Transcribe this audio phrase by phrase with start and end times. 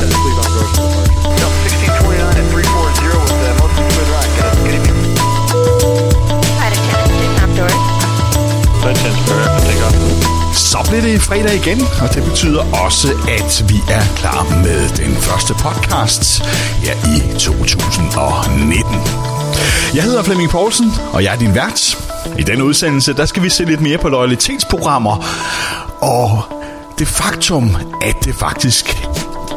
[0.00, 1.14] anytime, please, on approach to departure.
[1.40, 4.32] No, 1629 and 340 with uh, mostly smooth ride.
[4.38, 5.14] Good, good evening.
[6.58, 7.82] Flight attendant, station outdoors.
[8.82, 9.94] Flight 10 spare after takeoff.
[10.54, 15.16] Så bliver det fredag igen, og det betyder også, at vi er klar med den
[15.16, 16.42] første podcast
[16.82, 18.84] her i 2019.
[19.94, 21.98] Jeg hedder Flemming Poulsen, og jeg er din vært.
[22.38, 25.26] I denne udsendelse, der skal vi se lidt mere på loyalitetsprogrammer,
[26.00, 26.42] og
[26.98, 29.03] det faktum, at det faktisk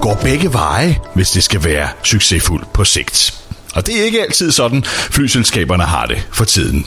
[0.02, 3.33] går begge veje, hvis det skal være succesfuldt på sigt.
[3.75, 6.86] Og det er ikke altid sådan, flyselskaberne har det for tiden.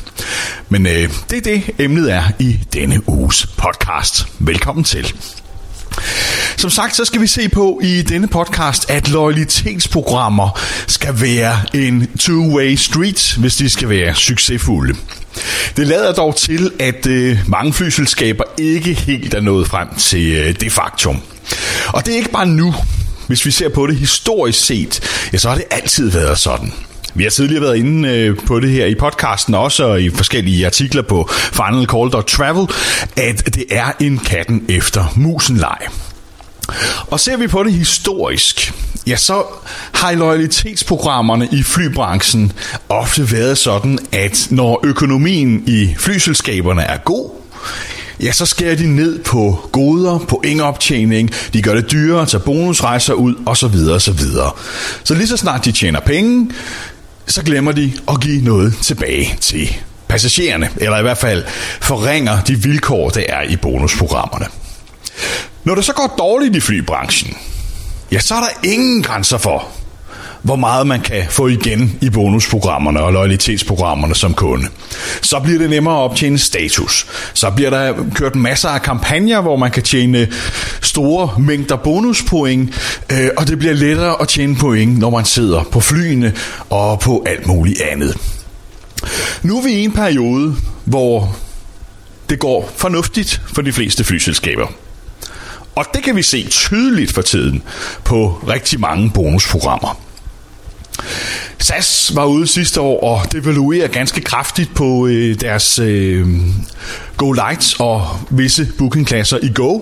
[0.68, 4.26] Men øh, det er det, emnet er i denne uges podcast.
[4.38, 5.14] Velkommen til.
[6.56, 12.08] Som sagt, så skal vi se på i denne podcast, at loyalitetsprogrammer skal være en
[12.20, 14.94] two-way street, hvis de skal være succesfulde.
[15.76, 20.54] Det lader dog til, at øh, mange flyselskaber ikke helt er nået frem til øh,
[20.60, 21.20] det faktum.
[21.86, 22.74] Og det er ikke bare nu.
[23.30, 25.00] Hvis vi ser på det historisk set,
[25.32, 26.72] ja, så har det altid været sådan.
[27.14, 30.66] Vi har tidligere været inde øh, på det her i podcasten også, og i forskellige
[30.66, 32.66] artikler på finalcall.travel,
[33.16, 35.78] at det er en katten efter musen leg.
[37.06, 38.72] Og ser vi på det historisk,
[39.06, 39.42] ja, så
[39.92, 42.52] har loyalitetsprogrammerne i flybranchen
[42.88, 47.30] ofte været sådan, at når økonomien i flyselskaberne er god,
[48.22, 52.40] ja, så skærer de ned på goder, på indoptjening, de gør det dyrere at tage
[52.40, 53.74] bonusrejser ud, osv.
[53.90, 54.20] osv.
[55.04, 56.50] Så lige så snart de tjener penge,
[57.26, 59.76] så glemmer de at give noget tilbage til
[60.08, 61.44] passagererne, eller i hvert fald
[61.80, 64.46] forringer de vilkår, der er i bonusprogrammerne.
[65.64, 67.36] Når det så går dårligt i flybranchen,
[68.12, 69.68] ja, så er der ingen grænser for,
[70.42, 74.68] hvor meget man kan få igen i bonusprogrammerne og loyalitetsprogrammerne som kunde.
[75.22, 77.06] Så bliver det nemmere at optjene status.
[77.34, 80.28] Så bliver der kørt masser af kampagner, hvor man kan tjene
[80.80, 82.74] store mængder bonuspoint,
[83.12, 86.34] øh, og det bliver lettere at tjene point, når man sidder på flyene
[86.70, 88.16] og på alt muligt andet.
[89.42, 91.36] Nu er vi i en periode, hvor
[92.30, 94.66] det går fornuftigt for de fleste flyselskaber.
[95.74, 97.62] Og det kan vi se tydeligt for tiden
[98.04, 100.09] på rigtig mange bonusprogrammer.
[101.58, 106.26] SAS var ude sidste år og devaluerer ganske kraftigt på øh, deres øh,
[107.16, 109.80] Go Lights og visse bookingklasser i Go.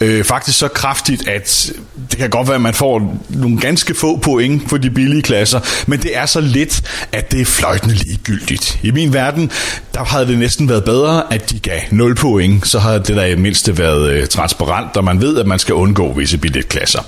[0.00, 1.72] Øh, faktisk så kraftigt, at
[2.10, 5.60] det kan godt være, at man får nogle ganske få point for de billige klasser,
[5.86, 6.82] men det er så lidt,
[7.12, 8.78] at det er fløjtende ligegyldigt.
[8.82, 9.50] I min verden,
[9.94, 13.24] der havde det næsten været bedre, at de gav 0 point, så havde det der
[13.24, 17.02] i mindste været øh, transparent, og man ved, at man skal undgå visse billetklasser.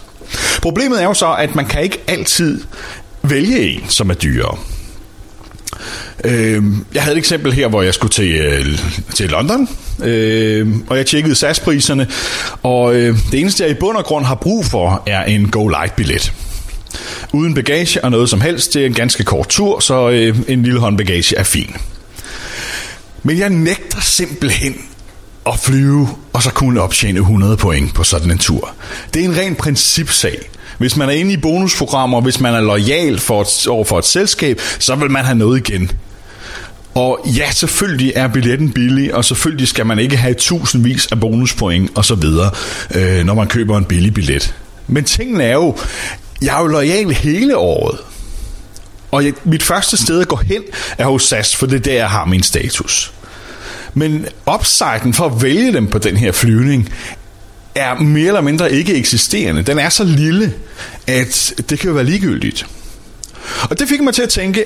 [0.63, 2.63] Problemet er jo så, at man kan ikke altid
[3.31, 4.59] vælge en, som er dyrere.
[6.25, 6.65] Øh,
[6.95, 8.79] jeg havde et eksempel her, hvor jeg skulle til, øh,
[9.15, 9.69] til London,
[10.05, 12.09] øh, og jeg tjekkede SAS-priserne,
[12.63, 15.69] og øh, det eneste, jeg i bund og grund har brug for, er en Go
[15.69, 16.33] Light-billet.
[17.33, 20.63] Uden bagage og noget som helst, det er en ganske kort tur, så øh, en
[20.63, 21.77] lille håndbagage er fin.
[23.23, 24.75] Men jeg nægter simpelthen
[25.47, 28.71] at flyve, og så kunne optjene 100 point på sådan en tur.
[29.15, 30.39] Det er en ren principsag.
[30.79, 34.05] Hvis man er inde i bonusprogrammer, hvis man er lojal for et, over for et
[34.05, 35.91] selskab, så vil man have noget igen.
[36.95, 41.91] Og ja, selvfølgelig er billetten billig, og selvfølgelig skal man ikke have tusindvis af bonuspoint
[41.95, 42.51] og så videre,
[42.95, 44.55] øh, når man køber en billig billet.
[44.87, 45.77] Men tingene er jo,
[46.43, 47.99] jeg er jo lojal hele året.
[49.11, 50.63] Og jeg, mit første sted at gå hen
[50.99, 53.13] er hos SAS, for det er der, jeg har min status.
[53.95, 56.89] Men upsiden for at vælge dem på den her flyvning
[57.77, 59.63] er mere eller mindre ikke eksisterende.
[59.63, 60.55] Den er så lille,
[61.07, 62.67] at det kan jo være ligegyldigt.
[63.71, 64.65] Og det fik mig til at tænke,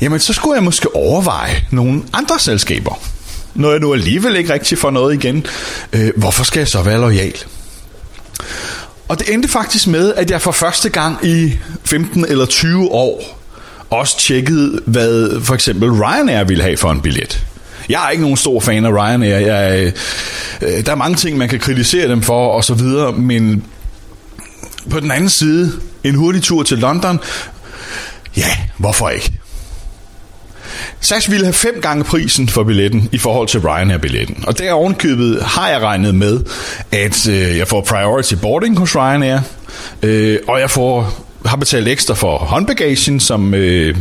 [0.00, 3.00] jamen så skulle jeg måske overveje nogle andre selskaber.
[3.54, 5.46] Når jeg nu alligevel ikke rigtig får noget igen,
[5.92, 7.34] øh, hvorfor skal jeg så være lojal?
[9.08, 13.42] Og det endte faktisk med, at jeg for første gang i 15 eller 20 år
[13.90, 17.46] også tjekkede, hvad for eksempel Ryanair ville have for en billet.
[17.88, 19.38] Jeg er ikke nogen stor fan af Ryanair.
[19.38, 19.92] Jeg, jeg,
[20.62, 23.64] øh, der er mange ting, man kan kritisere dem for og så videre, men
[24.90, 25.72] på den anden side,
[26.04, 27.20] en hurtig tur til London,
[28.36, 29.32] ja, hvorfor ikke?
[31.00, 34.44] SAS ville have fem gange prisen for billetten i forhold til Ryanair-billetten.
[34.46, 36.40] Og der ovenkøbet har jeg regnet med,
[36.92, 39.38] at øh, jeg får priority boarding hos Ryanair,
[40.02, 43.96] øh, og jeg får har betalt ekstra for håndbagagen, som øh,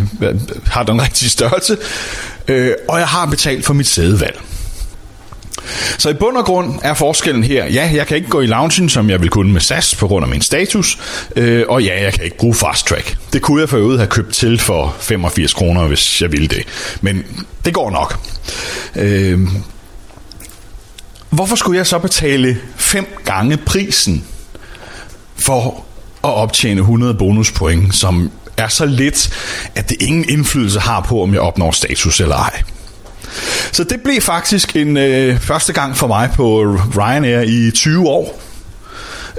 [0.66, 1.78] har den rigtige størrelse,
[2.48, 4.42] øh, og jeg har betalt for mit sædevalg.
[5.98, 8.90] Så i bund og grund er forskellen her, ja, jeg kan ikke gå i loungen,
[8.90, 11.00] som jeg vil kunne med SAS på grund af min status,
[11.36, 13.18] øh, og ja, jeg kan ikke bruge fast track.
[13.34, 16.64] Det kunne jeg for øvrigt have købt til for 85 kroner, hvis jeg ville det.
[17.02, 17.24] Men
[17.66, 18.20] det går nok.
[18.96, 19.40] Øh,
[21.30, 24.24] hvorfor skulle jeg så betale fem gange prisen
[25.36, 25.85] for
[26.28, 29.30] at optjene 100 bonuspoint, som er så lidt,
[29.76, 32.62] at det ingen indflydelse har på, om jeg opnår status eller ej.
[33.72, 38.42] Så det blev faktisk en øh, første gang for mig på Ryanair i 20 år.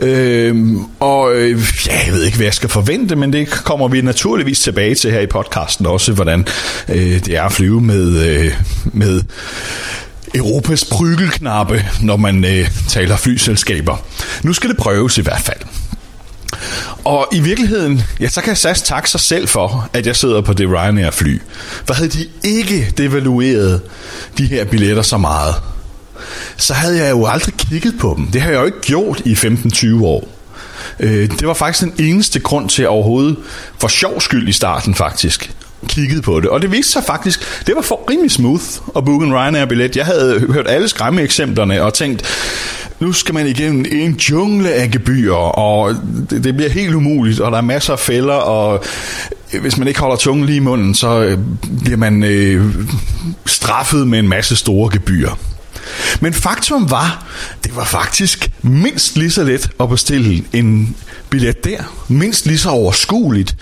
[0.03, 4.01] Øhm, og øh, ja, jeg ved ikke, hvad jeg skal forvente, men det kommer vi
[4.01, 6.47] naturligvis tilbage til her i podcasten også, hvordan
[6.89, 8.53] øh, det er at flyve med, øh,
[8.85, 9.23] med
[10.35, 13.97] Europas prygelknappe, når man øh, taler flyselskaber.
[14.43, 15.61] Nu skal det prøves i hvert fald.
[17.05, 20.53] Og i virkeligheden, ja, så kan SAS takke sig selv for, at jeg sidder på
[20.53, 21.41] det Ryanair-fly.
[21.85, 23.81] For havde de ikke devalueret
[24.39, 25.55] de her billetter så meget,
[26.57, 28.27] så havde jeg jo aldrig kigget på dem.
[28.27, 30.29] Det har jeg jo ikke gjort i 15-20 år.
[31.01, 33.37] Øh, det var faktisk den eneste grund til at overhovedet,
[33.79, 35.51] for sjov skyld i starten faktisk,
[35.87, 36.51] kiggede på det.
[36.51, 38.65] Og det viste sig faktisk, det var for rimelig smooth
[38.97, 39.97] at booke en Ryanair-billet.
[39.97, 42.23] Jeg havde hørt alle skræmme eksemplerne og tænkt,
[43.01, 45.95] nu skal man igennem en jungle af gebyrer, og
[46.31, 48.85] det, det bliver helt umuligt, og der er masser af fælder, og
[49.61, 51.39] hvis man ikke holder tungen lige i munden, så øh,
[51.83, 52.75] bliver man øh,
[53.47, 55.39] straffet med en masse store gebyrer.
[56.21, 57.27] Men faktum var,
[57.65, 60.97] det var faktisk mindst lige så let at bestille en
[61.31, 61.83] billet der.
[62.09, 63.57] Mindst lige så overskueligt.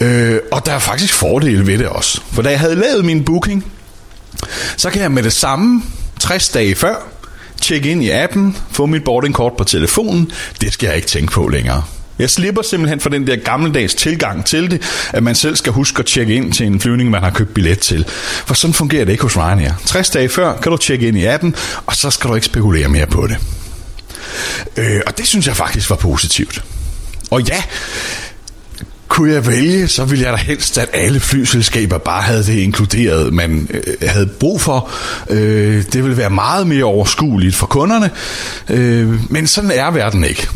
[0.00, 2.20] Øh, og der er faktisk fordele ved det også.
[2.32, 3.64] For da jeg havde lavet min booking,
[4.76, 5.82] så kan jeg med det samme
[6.20, 7.08] 60 dage før
[7.60, 10.32] tjekke ind i appen, få mit boardingkort på telefonen.
[10.60, 11.82] Det skal jeg ikke tænke på længere.
[12.18, 14.82] Jeg slipper simpelthen for den der gammeldags tilgang til det,
[15.12, 17.78] at man selv skal huske at tjekke ind til en flyvning, man har købt billet
[17.78, 18.04] til.
[18.46, 19.72] For sådan fungerer det ikke hos Ryanair.
[19.86, 21.54] 60 dage før kan du tjekke ind i appen,
[21.86, 23.36] og så skal du ikke spekulere mere på det.
[24.76, 26.64] Øh, og det synes jeg faktisk var positivt.
[27.30, 27.62] Og ja,
[29.08, 33.34] kunne jeg vælge, så ville jeg da helst, at alle flyselskaber bare havde det inkluderet,
[33.34, 34.90] man øh, havde brug for.
[35.30, 38.10] Øh, det ville være meget mere overskueligt for kunderne,
[38.68, 40.48] øh, men sådan er verden ikke.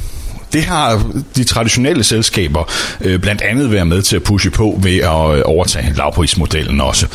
[0.52, 1.02] Det har
[1.36, 2.70] de traditionelle selskaber
[3.00, 7.06] øh, blandt andet været med til at pushe på ved at øh, overtage lavprismodellen også.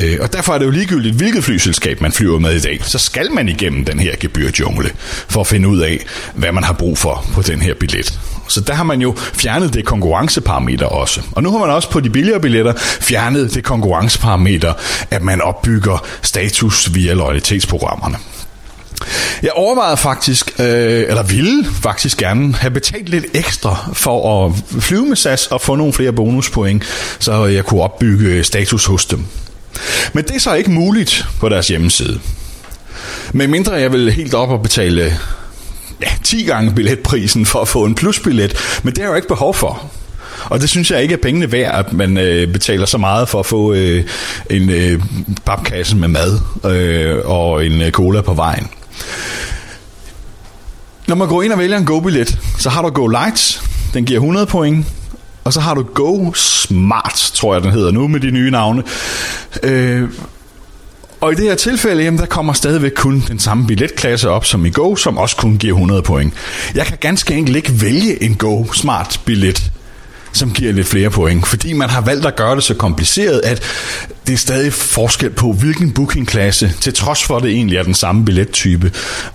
[0.00, 2.98] Øh, og derfor er det jo ligegyldigt, hvilket flyselskab man flyver med i dag, så
[2.98, 4.90] skal man igennem den her gebyrjungle
[5.28, 6.04] for at finde ud af,
[6.34, 8.18] hvad man har brug for på den her billet.
[8.48, 11.20] Så der har man jo fjernet det konkurrenceparameter også.
[11.32, 14.72] Og nu har man også på de billigere billetter fjernet det konkurrenceparameter,
[15.10, 18.16] at man opbygger status via loyalitetsprogrammerne.
[19.42, 24.52] Jeg overvejede faktisk, øh, eller ville faktisk gerne have betalt lidt ekstra for at
[24.82, 26.84] flyve med SAS og få nogle flere bonuspoint,
[27.18, 29.24] så jeg kunne opbygge øh, status hos dem.
[30.12, 32.20] Men det er så ikke muligt på deres hjemmeside.
[33.32, 35.18] Men mindre jeg vil helt op og betale
[36.00, 39.28] ja, 10 gange billetprisen for at få en plusbillet, men det har jeg jo ikke
[39.28, 39.90] behov for.
[40.44, 43.40] Og det synes jeg ikke er pengene værd, at man øh, betaler så meget for
[43.40, 44.04] at få øh,
[44.50, 45.02] en øh,
[45.44, 48.68] papkasse med mad øh, og en øh, cola på vejen.
[51.06, 53.62] Når man går ind og vælger en Go-billet, så har du Go Lights,
[53.94, 54.86] den giver 100 point,
[55.44, 58.82] og så har du Go Smart, tror jeg den hedder nu med de nye navne.
[59.62, 60.08] Øh,
[61.20, 64.66] og i det her tilfælde, jamen, der kommer stadigvæk kun den samme billetklasse op som
[64.66, 66.34] i Go, som også kun giver 100 point.
[66.74, 69.72] Jeg kan ganske enkelt ikke vælge en Go Smart billet
[70.32, 73.62] som giver lidt flere point, fordi man har valgt at gøre det så kompliceret, at
[74.26, 77.94] det er stadig forskel på, hvilken bookingklasse, til trods for at det egentlig er den
[77.94, 78.92] samme billettype,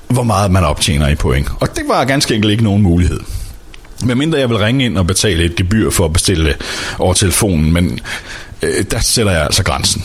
[0.08, 1.48] hvor meget man optjener i point.
[1.60, 3.20] Og det var ganske enkelt ikke nogen mulighed.
[4.06, 6.56] Men mindre jeg vil ringe ind og betale et gebyr for at bestille
[7.00, 8.00] over telefonen, men
[8.62, 10.04] øh, der sætter jeg altså grænsen.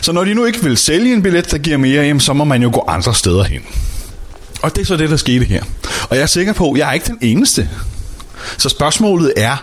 [0.00, 2.44] Så når de nu ikke vil sælge en billet, der giver mere, jamen, så må
[2.44, 3.60] man jo gå andre steder hen.
[4.62, 5.62] Og det er så det, der skete her.
[6.10, 7.68] Og jeg er sikker på, at jeg er ikke den eneste.
[8.58, 9.56] Så spørgsmålet er,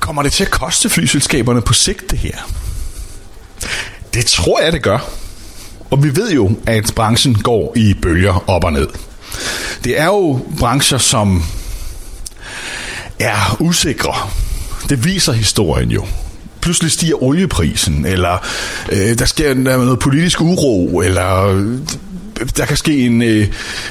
[0.00, 2.36] kommer det til at koste flyselskaberne på sigt det her?
[4.14, 4.98] Det tror jeg, det gør.
[5.90, 8.88] Og vi ved jo, at branchen går i bølger op og ned.
[9.84, 11.42] Det er jo brancher, som
[13.18, 14.14] er usikre.
[14.88, 16.04] Det viser historien jo
[16.60, 18.46] pludselig stiger olieprisen, eller
[18.92, 21.54] øh, der sker noget politisk uro, eller
[22.56, 23.46] der kan ske en, øh,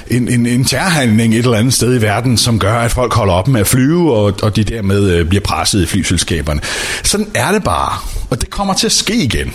[0.07, 3.33] en, en, en terrorhandling et eller andet sted i verden, som gør, at folk holder
[3.33, 6.61] op med at flyve, og, og de dermed øh, bliver presset i flyselskaberne.
[7.03, 7.97] Sådan er det bare,
[8.29, 9.53] og det kommer til at ske igen.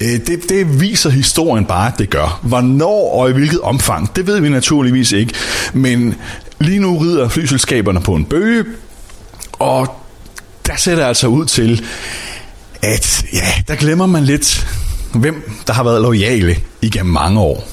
[0.00, 2.40] Øh, det, det viser historien bare, at det gør.
[2.42, 5.34] Hvornår og i hvilket omfang, det ved vi naturligvis ikke.
[5.72, 6.14] Men
[6.60, 8.64] lige nu rider flyselskaberne på en bøge,
[9.52, 9.96] og
[10.66, 11.84] der ser det altså ud til,
[12.82, 14.66] at ja, der glemmer man lidt,
[15.14, 17.68] hvem der har været lojale igennem mange år.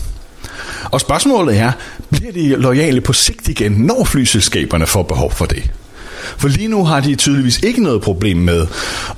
[0.92, 1.72] Og spørgsmålet er,
[2.10, 5.72] bliver de lojale på sigt igen, når flyselskaberne får behov for det?
[6.38, 8.68] For lige nu har de tydeligvis ikke noget problem med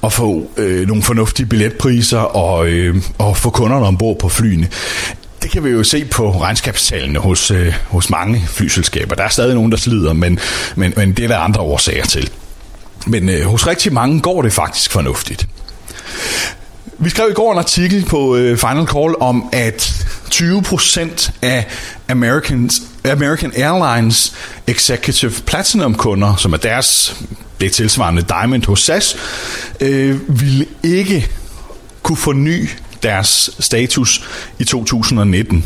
[0.04, 4.68] at få øh, nogle fornuftige billetpriser og, øh, og få kunderne ombord på flyene.
[5.42, 9.16] det kan vi jo se på regnskabstallene hos, øh, hos mange flyselskaber.
[9.16, 10.40] Der er stadig nogen, der slider, men,
[10.76, 12.30] men, men det er der andre årsager til.
[13.08, 15.48] Men øh, hos rigtig mange går det faktisk fornuftigt.
[17.04, 21.68] Vi skrev i går en artikel på øh, Final Call om, at 20% af
[22.10, 22.82] Americans,
[23.12, 24.34] American Airlines
[24.68, 27.16] Executive Platinum kunder, som er deres
[27.62, 29.18] det tilsvarende Diamond hos SAS,
[29.80, 31.30] øh, ville ikke
[32.04, 32.70] kunne forny
[33.04, 34.30] deres status
[34.60, 35.66] i 2019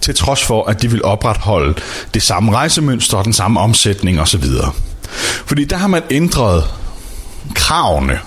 [0.00, 1.74] til trods for, at de vil opretholde
[2.14, 4.44] det samme rejsemønster og den samme omsætning osv.
[5.46, 6.64] Fordi der har man ændret
[7.54, 8.18] kravene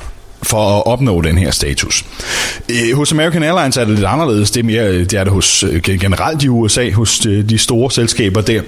[0.44, 2.06] for at opnå den her status.
[2.70, 4.52] Øh, hos American Airlines er det lidt anderledes.
[4.52, 7.92] Det er, mere, øh, det er det hos, øh, generelt i USA, hos de store
[7.92, 8.62] selskaber der.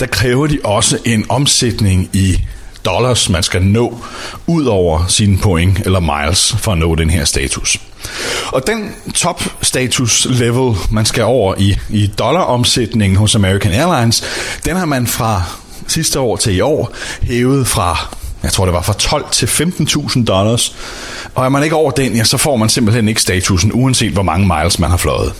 [0.00, 2.40] Der kræver de også en omsætning i
[2.84, 3.98] dollars, man skal nå
[4.46, 7.78] ud over sine point eller miles for at nå den her status.
[8.46, 14.24] Og den top status level, man skal over i, i dollaromsætningen hos American Airlines,
[14.64, 15.42] den har man fra
[15.86, 16.92] sidste år til i år
[17.22, 20.74] hævet fra jeg tror det var fra 12 til 15.000 dollars.
[21.34, 24.22] Og er man ikke over den, ja, så får man simpelthen ikke statusen, uanset hvor
[24.22, 25.32] mange miles man har fløjet.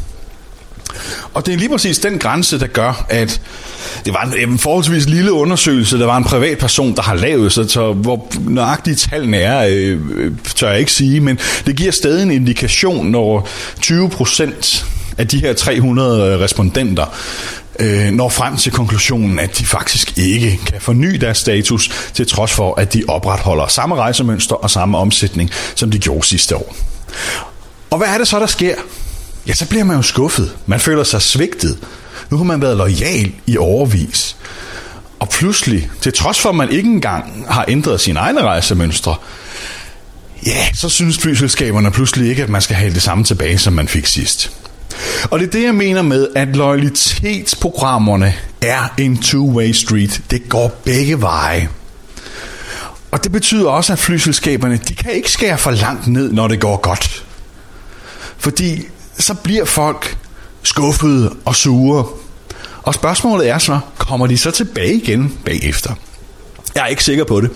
[1.35, 3.41] Og det er lige præcis den grænse, der gør, at
[4.05, 7.53] det var en, en forholdsvis lille undersøgelse, der var en privat person, der har lavet,
[7.53, 11.93] så, så hvor nøjagtige tallene er, øh, øh, tør jeg ikke sige, men det giver
[11.93, 13.49] stadig en indikation, når
[13.81, 14.87] 20 procent
[15.19, 17.07] af de her 300 øh, respondenter
[17.79, 22.53] øh, når frem til konklusionen, at de faktisk ikke kan forny deres status, til trods
[22.53, 26.77] for, at de opretholder samme rejsemønster og samme omsætning, som de gjorde sidste år.
[27.91, 28.75] Og hvad er det så, der sker?
[29.47, 30.53] Ja, så bliver man jo skuffet.
[30.67, 31.79] Man føler sig svigtet.
[32.31, 34.37] Nu har man været lojal i overvis.
[35.19, 39.17] Og pludselig, til trods for, at man ikke engang har ændret sine egne rejsemønstre,
[40.47, 43.89] ja, så synes flyselskaberne pludselig ikke, at man skal have det samme tilbage, som man
[43.89, 44.53] fik sidst.
[45.31, 50.23] Og det er det, jeg mener med, at loyalitetsprogrammerne er en two-way street.
[50.31, 51.69] Det går begge veje.
[53.11, 56.61] Og det betyder også, at flyselskaberne, de kan ikke skære for langt ned, når det
[56.61, 57.25] går godt.
[58.39, 58.87] Fordi
[59.19, 60.17] så bliver folk
[60.63, 62.07] skuffede og sure.
[62.83, 65.95] Og spørgsmålet er så, kommer de så tilbage igen bagefter?
[66.75, 67.51] Jeg er ikke sikker på det.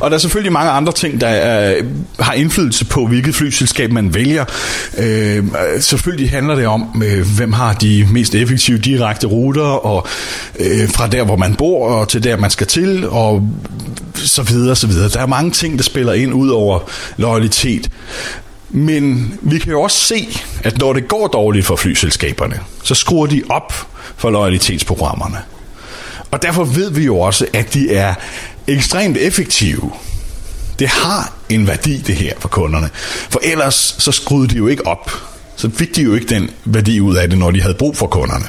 [0.00, 1.82] Og der er selvfølgelig mange andre ting, der er,
[2.20, 4.44] har indflydelse på, hvilket flyselskab man vælger.
[4.98, 5.44] Øh,
[5.80, 10.06] selvfølgelig handler det om, øh, hvem har de mest effektive direkte ruter, og
[10.58, 13.48] øh, fra der, hvor man bor, og til der, man skal til, og
[14.14, 15.08] så videre, så videre.
[15.08, 16.80] Der er mange ting, der spiller ind ud over
[17.16, 17.88] loyalitet.
[18.70, 20.28] Men vi kan jo også se,
[20.64, 23.72] at når det går dårligt for flyselskaberne, så skruer de op
[24.16, 25.38] for loyalitetsprogrammerne.
[26.30, 28.14] Og derfor ved vi jo også, at de er
[28.66, 29.90] ekstremt effektive.
[30.78, 32.90] Det har en værdi, det her for kunderne.
[33.30, 35.10] For ellers så skruede de jo ikke op.
[35.56, 38.06] Så fik de jo ikke den værdi ud af det, når de havde brug for
[38.06, 38.44] kunderne.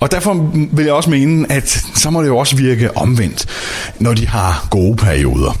[0.00, 3.46] Og derfor vil jeg også mene, at så må det jo også virke omvendt,
[3.98, 5.58] når de har gode perioder.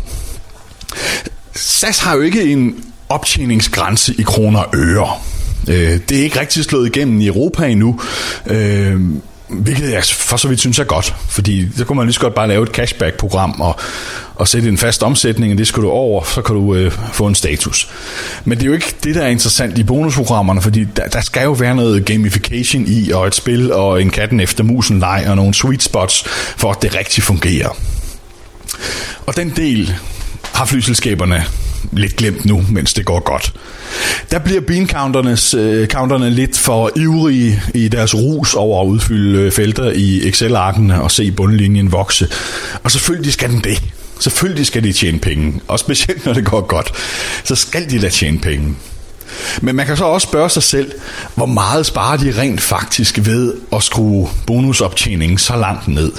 [1.54, 5.08] SAS har jo ikke en optjeningsgrænse i kroner og øre.
[5.68, 8.00] Øh, det er ikke rigtig slået igennem i Europa endnu.
[8.46, 9.00] Øh,
[9.48, 12.34] Hvilket jeg for så vidt synes er godt, fordi så kunne man lige så godt
[12.34, 13.76] bare lave et cashback-program og,
[14.34, 17.26] og sætte en fast omsætning, og det skal du over, så kan du øh, få
[17.26, 17.88] en status.
[18.44, 21.42] Men det er jo ikke det, der er interessant i bonusprogrammerne, fordi der, der skal
[21.42, 25.36] jo være noget gamification i, og et spil, og en katten efter musen leg, og
[25.36, 26.24] nogle sweet spots,
[26.56, 27.76] for at det rigtig fungerer.
[29.26, 29.94] Og den del
[30.52, 31.44] har flyselskaberne
[31.92, 33.52] lidt glemt nu, mens det går godt.
[34.30, 39.90] Der bliver bean-counterne øh, lidt for ivrige i deres rus over at udfylde øh, felter
[39.90, 42.28] i Excel-arkene og se bundlinjen vokse.
[42.82, 43.82] Og selvfølgelig skal den det.
[44.20, 45.60] Selvfølgelig skal de tjene penge.
[45.68, 46.92] Og specielt når det går godt,
[47.44, 48.74] så skal de da tjene penge.
[49.60, 50.92] Men man kan så også spørge sig selv,
[51.34, 56.12] hvor meget sparer de rent faktisk ved at skrue bonusoptjeningen så langt ned?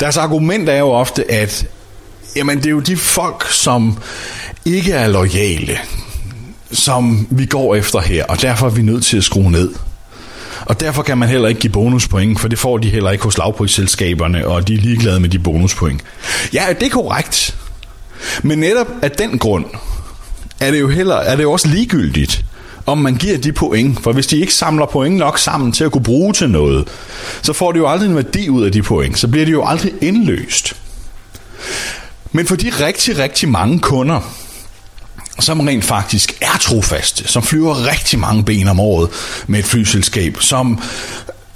[0.00, 1.66] Deres argument er jo ofte, at
[2.36, 3.98] jamen, det er jo de folk, som
[4.64, 5.78] ikke er lojale,
[6.72, 9.70] som vi går efter her, og derfor er vi nødt til at skrue ned.
[10.66, 13.38] Og derfor kan man heller ikke give bonuspoint, for det får de heller ikke hos
[13.38, 16.00] lavprisselskaberne, og de er ligeglade med de bonuspoint.
[16.52, 17.56] Ja, det er korrekt.
[18.42, 19.64] Men netop af den grund
[20.60, 22.44] er det jo heller, er det jo også ligegyldigt,
[22.86, 24.02] om man giver de point.
[24.02, 26.88] For hvis de ikke samler point nok sammen til at kunne bruge til noget,
[27.42, 29.18] så får de jo aldrig en værdi ud af de point.
[29.18, 30.76] Så bliver de jo aldrig indløst.
[32.32, 34.20] Men for de rigtig, rigtig mange kunder,
[35.40, 39.08] som rent faktisk er trofaste, som flyver rigtig mange ben om året
[39.46, 40.80] med et flyselskab, som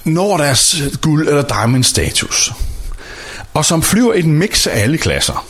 [0.04, 2.52] når deres guld- eller diamond-status,
[3.54, 5.46] og som flyver et mix af alle klasser.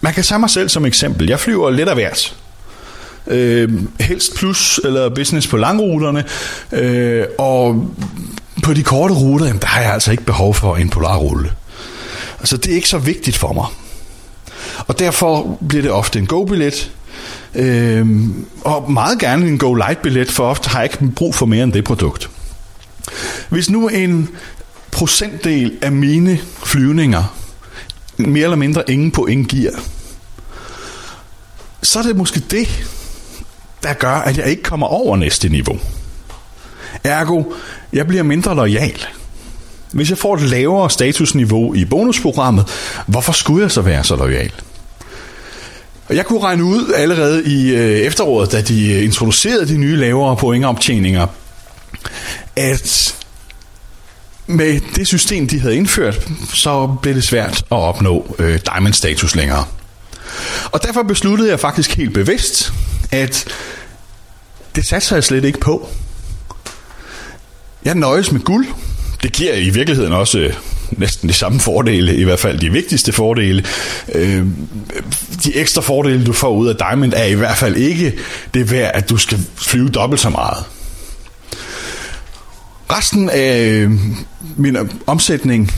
[0.00, 1.28] Man kan tage mig selv som eksempel.
[1.28, 2.36] Jeg flyver lidt af hvert.
[3.26, 6.24] øh, helst plus eller business på langruterne,
[6.72, 7.90] øh, og
[8.62, 11.52] på de korte ruter, jamen, der har jeg altså ikke behov for en polarrulle.
[12.40, 13.66] Altså det er ikke så vigtigt for mig.
[14.86, 16.90] Og derfor bliver det ofte en go-billet,
[17.54, 21.72] Øhm, og meget gerne en go-light-billet, for ofte har jeg ikke brug for mere end
[21.72, 22.30] det produkt.
[23.48, 24.28] Hvis nu en
[24.92, 27.34] procentdel af mine flyvninger
[28.16, 29.72] mere eller mindre ingen point giver,
[31.82, 32.86] så er det måske det,
[33.82, 35.78] der gør, at jeg ikke kommer over næste niveau.
[37.04, 37.42] Ergo,
[37.92, 39.06] jeg bliver mindre lojal.
[39.94, 42.68] Hvis jeg får et lavere statusniveau i bonusprogrammet,
[43.06, 44.52] hvorfor skulle jeg så være så lojal?
[46.08, 49.96] Og jeg kunne regne ud allerede i øh, efteråret, da de øh, introducerede de nye
[49.96, 51.26] lavere pointoptjeninger,
[52.56, 53.16] at
[54.46, 59.64] med det system, de havde indført, så blev det svært at opnå øh, Diamond-status længere.
[60.72, 62.72] Og derfor besluttede jeg faktisk helt bevidst,
[63.10, 63.44] at
[64.76, 65.88] det satser jeg slet ikke på.
[67.84, 68.66] Jeg nøjes med guld.
[69.24, 70.52] Det giver i virkeligheden også øh,
[70.90, 73.64] næsten de samme fordele, i hvert fald de vigtigste fordele.
[74.14, 74.46] Øh,
[75.44, 78.12] de ekstra fordele, du får ud af Diamond, er i hvert fald ikke
[78.54, 80.64] det værd, at du skal flyve dobbelt så meget.
[82.90, 83.90] Resten af øh,
[84.56, 84.76] min
[85.06, 85.72] omsætning,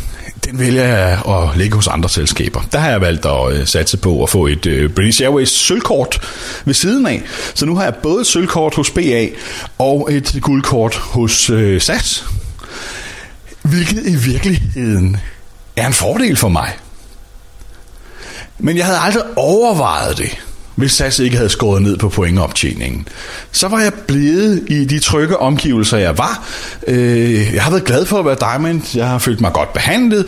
[0.45, 2.61] den vælger jeg at lægge hos andre selskaber.
[2.73, 6.21] Der har jeg valgt at øh, satse på at få et British Airways sølvkort
[6.65, 7.23] ved siden af.
[7.55, 9.27] Så nu har jeg både et sølvkort hos BA
[9.79, 12.25] og et guldkort hos SAS.
[13.67, 15.17] Hvilket i virkeligheden
[15.77, 16.73] er en fordel for mig.
[18.59, 20.39] Men jeg havde aldrig overvejet det
[20.77, 23.09] hvis SAS ikke havde skåret ned på pointoptjeningen.
[23.53, 26.45] Så var jeg blevet i de trygge omgivelser, jeg var.
[26.87, 28.83] Øh, jeg har været glad for at være Diamond.
[28.95, 30.27] Jeg har følt mig godt behandlet.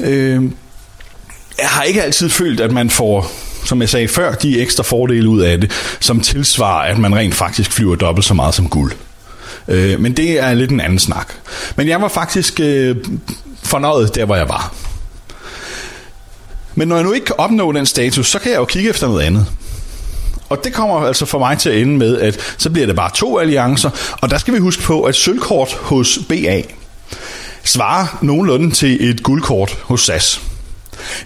[0.00, 0.42] Øh,
[1.58, 3.32] jeg har ikke altid følt, at man får
[3.64, 5.70] som jeg sagde før, de ekstra fordele ud af det,
[6.00, 8.92] som tilsvarer, at man rent faktisk flyver dobbelt så meget som guld.
[9.68, 11.32] Øh, men det er lidt en anden snak.
[11.76, 12.96] Men jeg var faktisk øh,
[13.62, 14.74] fornøjet der, hvor jeg var.
[16.74, 19.06] Men når jeg nu ikke kan opnå den status, så kan jeg jo kigge efter
[19.06, 19.46] noget andet.
[20.48, 23.10] Og det kommer altså for mig til at ende med, at så bliver det bare
[23.14, 26.62] to alliancer, og der skal vi huske på, at sølvkort hos BA
[27.64, 30.40] svarer nogenlunde til et guldkort hos SAS.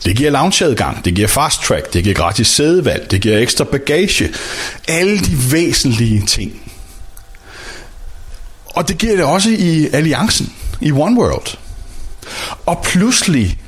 [0.05, 4.29] Det giver loungeadgang, det giver fast track, det giver gratis sædevalg, det giver ekstra bagage.
[4.89, 6.64] Alle de væsentlige ting.
[8.75, 11.59] Og det giver det også i alliancen, i One World.
[12.67, 13.59] Og pludselig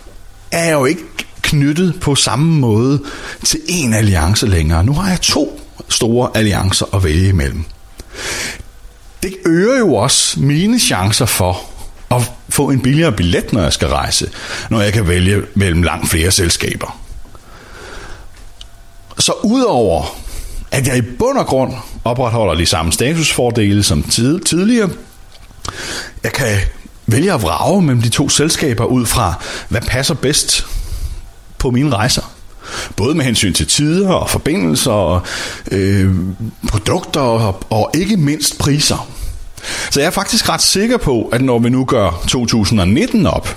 [0.51, 1.03] er jeg jo ikke
[1.43, 3.03] knyttet på samme måde
[3.45, 4.85] til en alliance længere.
[4.85, 7.65] Nu har jeg to store alliancer at vælge imellem.
[9.23, 11.61] Det øger jo også mine chancer for
[12.11, 14.31] at få en billigere billet, når jeg skal rejse,
[14.71, 17.01] når jeg kan vælge mellem langt flere selskaber.
[19.19, 20.17] Så udover
[20.71, 21.73] at jeg i bund og grund
[22.05, 24.91] opretholder de samme statusfordele som tid, tidligere,
[26.23, 26.59] jeg kan
[27.07, 29.35] vælge at vrage mellem de to selskaber ud fra,
[29.69, 30.67] hvad passer bedst
[31.59, 32.23] på mine rejser.
[32.97, 35.21] Både med hensyn til tider og forbindelser, og,
[35.73, 36.15] øh,
[36.69, 39.09] produkter og, og ikke mindst priser.
[39.91, 43.57] Så jeg er faktisk ret sikker på, at når vi nu gør 2019 op,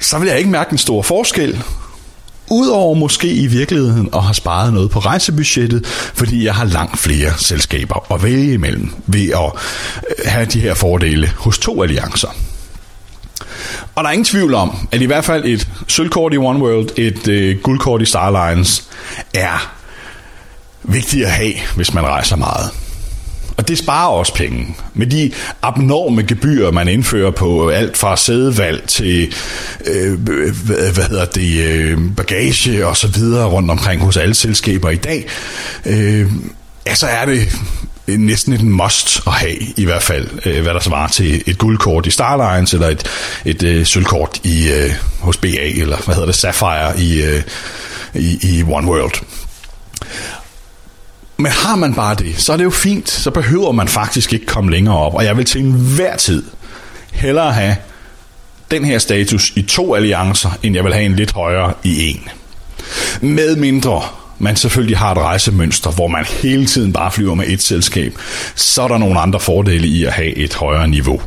[0.00, 1.62] så vil jeg ikke mærke en stor forskel,
[2.50, 7.32] Udover måske i virkeligheden at have sparet noget på rejsebudgettet, fordi jeg har langt flere
[7.38, 9.52] selskaber at vælge imellem ved at
[10.08, 12.28] øh, have de her fordele hos to alliancer.
[13.94, 16.88] Og der er ingen tvivl om, at i hvert fald et sølvkort i One World,
[16.98, 18.84] et øh, guldkort i Starlines,
[19.34, 19.74] er
[20.82, 22.70] vigtigt at have, hvis man rejser meget.
[23.56, 24.76] Og det sparer også penge.
[24.94, 29.34] Med de abnorme gebyrer, man indfører på alt fra sædevalg til
[29.86, 30.20] øh,
[30.94, 35.28] hvad hedder det, øh, bagage og så videre rundt omkring hos alle selskaber i dag,
[35.86, 36.30] øh,
[36.86, 37.48] ja, så er det
[38.06, 42.06] næsten et must at have, i hvert fald, øh, hvad der svarer til et guldkort
[42.06, 43.06] i Starlines, eller et,
[43.44, 47.42] et øh, sølvkort i, øh, hos BA, eller hvad hedder det, Sapphire i, øh,
[48.14, 49.24] i, i One World.
[51.44, 53.10] Men har man bare det, så er det jo fint.
[53.10, 55.14] Så behøver man faktisk ikke komme længere op.
[55.14, 56.42] Og jeg vil til enhver tid
[57.12, 57.76] hellere have
[58.70, 62.28] den her status i to alliancer, end jeg vil have en lidt højere i en.
[63.20, 64.02] Med mindre
[64.38, 68.18] man selvfølgelig har et rejsemønster, hvor man hele tiden bare flyver med et selskab,
[68.54, 71.20] så er der nogle andre fordele i at have et højere niveau.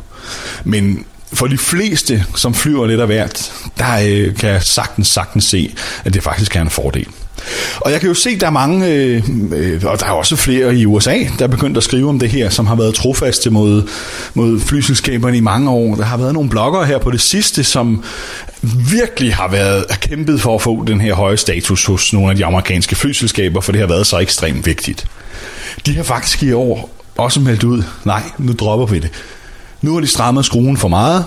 [0.64, 5.44] Men for de fleste, som flyver lidt af hvert, der øh, kan jeg sagtens, sagtens
[5.44, 7.06] se, at det faktisk er en fordel.
[7.80, 10.74] Og jeg kan jo se, der er mange, øh, øh, og der er også flere
[10.74, 13.82] i USA, der er begyndt at skrive om det her, som har været trofaste mod,
[14.34, 15.94] mod flyselskaberne i mange år.
[15.94, 18.02] Der har været nogle bloggere her på det sidste, som
[18.90, 22.36] virkelig har været har kæmpet for at få den her høje status hos nogle af
[22.36, 25.06] de amerikanske flyselskaber, for det har været så ekstremt vigtigt.
[25.86, 29.10] De har faktisk i år også meldt ud, nej, nu dropper vi det.
[29.82, 31.24] Nu har de strammet skruen for meget,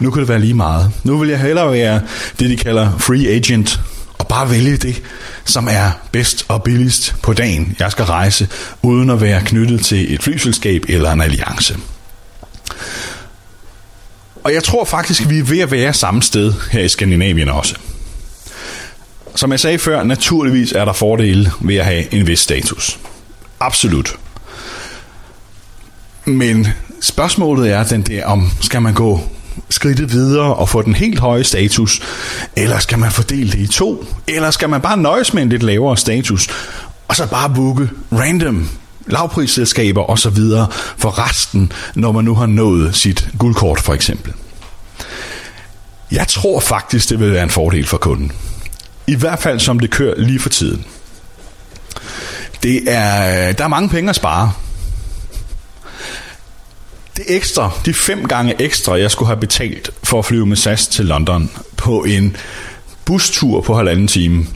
[0.00, 0.90] nu kan det være lige meget.
[1.04, 2.00] Nu vil jeg hellere være
[2.38, 3.80] det, de kalder free agent,
[4.28, 5.02] og bare vælge det,
[5.44, 8.48] som er bedst og billigst på dagen, jeg skal rejse,
[8.82, 11.76] uden at være knyttet til et flyselskab eller en alliance.
[14.44, 17.74] Og jeg tror faktisk, vi er ved at være samme sted her i Skandinavien også.
[19.34, 22.98] Som jeg sagde før, naturligvis er der fordele ved at have en vis status.
[23.60, 24.16] Absolut.
[26.24, 26.68] Men
[27.00, 29.20] spørgsmålet er den der om, skal man gå
[29.70, 32.02] skridtet videre og få den helt høje status,
[32.56, 35.62] eller skal man fordele det i to, eller skal man bare nøjes med en lidt
[35.62, 36.48] lavere status,
[37.08, 38.68] og så bare booke random
[39.06, 40.66] lavprisselskaber og så videre
[40.96, 44.32] for resten, når man nu har nået sit guldkort for eksempel.
[46.12, 48.32] Jeg tror faktisk, det vil være en fordel for kunden.
[49.06, 50.84] I hvert fald som det kører lige for tiden.
[52.62, 54.52] Det er, der er mange penge at spare.
[57.18, 60.86] Det ekstra, de fem gange ekstra, jeg skulle have betalt for at flyve med SAS
[60.86, 62.36] til London på en
[63.04, 64.46] bustur på halvanden time,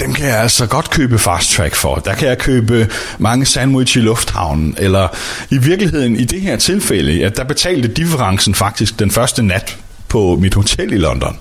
[0.00, 1.94] dem kan jeg altså godt købe fast track for.
[1.94, 5.08] Der kan jeg købe mange sandwich i lufthavnen, eller
[5.50, 9.76] i virkeligheden i det her tilfælde, at der betalte differencen faktisk den første nat
[10.08, 11.38] på mit hotel i London.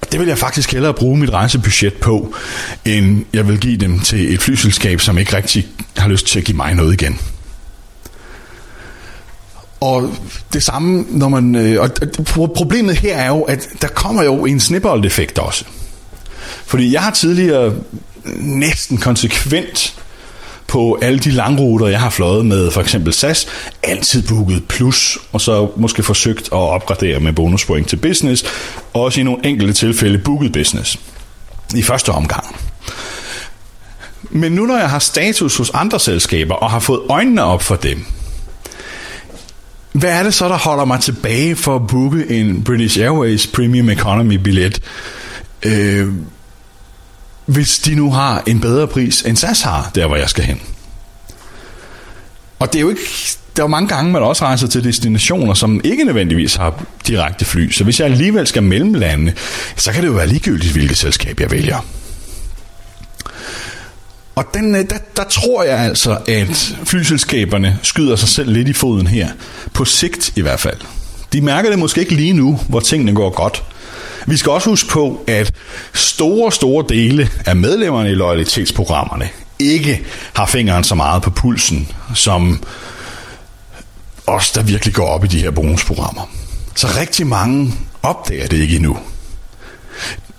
[0.00, 2.34] Og det vil jeg faktisk hellere bruge mit rejsebudget på,
[2.84, 6.44] end jeg vil give dem til et flyselskab, som ikke rigtig har lyst til at
[6.44, 7.20] give mig noget igen.
[9.84, 10.10] Og
[10.52, 11.54] det samme, når man...
[11.54, 11.90] øh, Og
[12.56, 15.64] problemet her er jo, at der kommer jo en snibbold-effekt også.
[16.66, 17.74] Fordi jeg har tidligere
[18.38, 19.94] næsten konsekvent
[20.66, 23.46] på alle de langruter, jeg har fløjet med for eksempel SAS,
[23.82, 28.44] altid booket plus, og så måske forsøgt at opgradere med bonuspoint til business,
[28.92, 30.98] og også i nogle enkelte tilfælde booket business
[31.74, 32.56] i første omgang.
[34.30, 37.76] Men nu når jeg har status hos andre selskaber, og har fået øjnene op for
[37.76, 38.04] dem,
[39.94, 43.88] hvad er det så, der holder mig tilbage for at booke en British Airways Premium
[43.88, 44.80] Economy billet,
[45.62, 46.12] øh,
[47.46, 50.60] hvis de nu har en bedre pris end SAS har, der hvor jeg skal hen?
[52.58, 53.02] Og det er jo ikke
[53.56, 57.44] der er jo mange gange, man også rejser til destinationer, som ikke nødvendigvis har direkte
[57.44, 57.70] fly.
[57.70, 59.32] Så hvis jeg alligevel skal mellemlande,
[59.76, 61.86] så kan det jo være ligegyldigt, hvilket selskab jeg vælger.
[64.34, 68.72] Og den, øh, der, der tror jeg altså, at flyselskaberne skyder sig selv lidt i
[68.72, 69.28] foden her.
[69.72, 70.80] På sigt i hvert fald.
[71.32, 73.64] De mærker det måske ikke lige nu, hvor tingene går godt.
[74.26, 75.52] Vi skal også huske på, at
[75.92, 82.62] store, store dele af medlemmerne i loyalitetsprogrammerne ikke har fingeren så meget på pulsen, som
[84.26, 86.30] os, der virkelig går op i de her bonusprogrammer.
[86.76, 88.98] Så rigtig mange opdager det ikke endnu.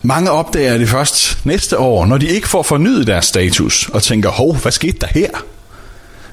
[0.06, 4.30] Mange opdager det først næste år, når de ikke får fornyet deres status, og tænker,
[4.30, 5.30] hov, hvad skete der her?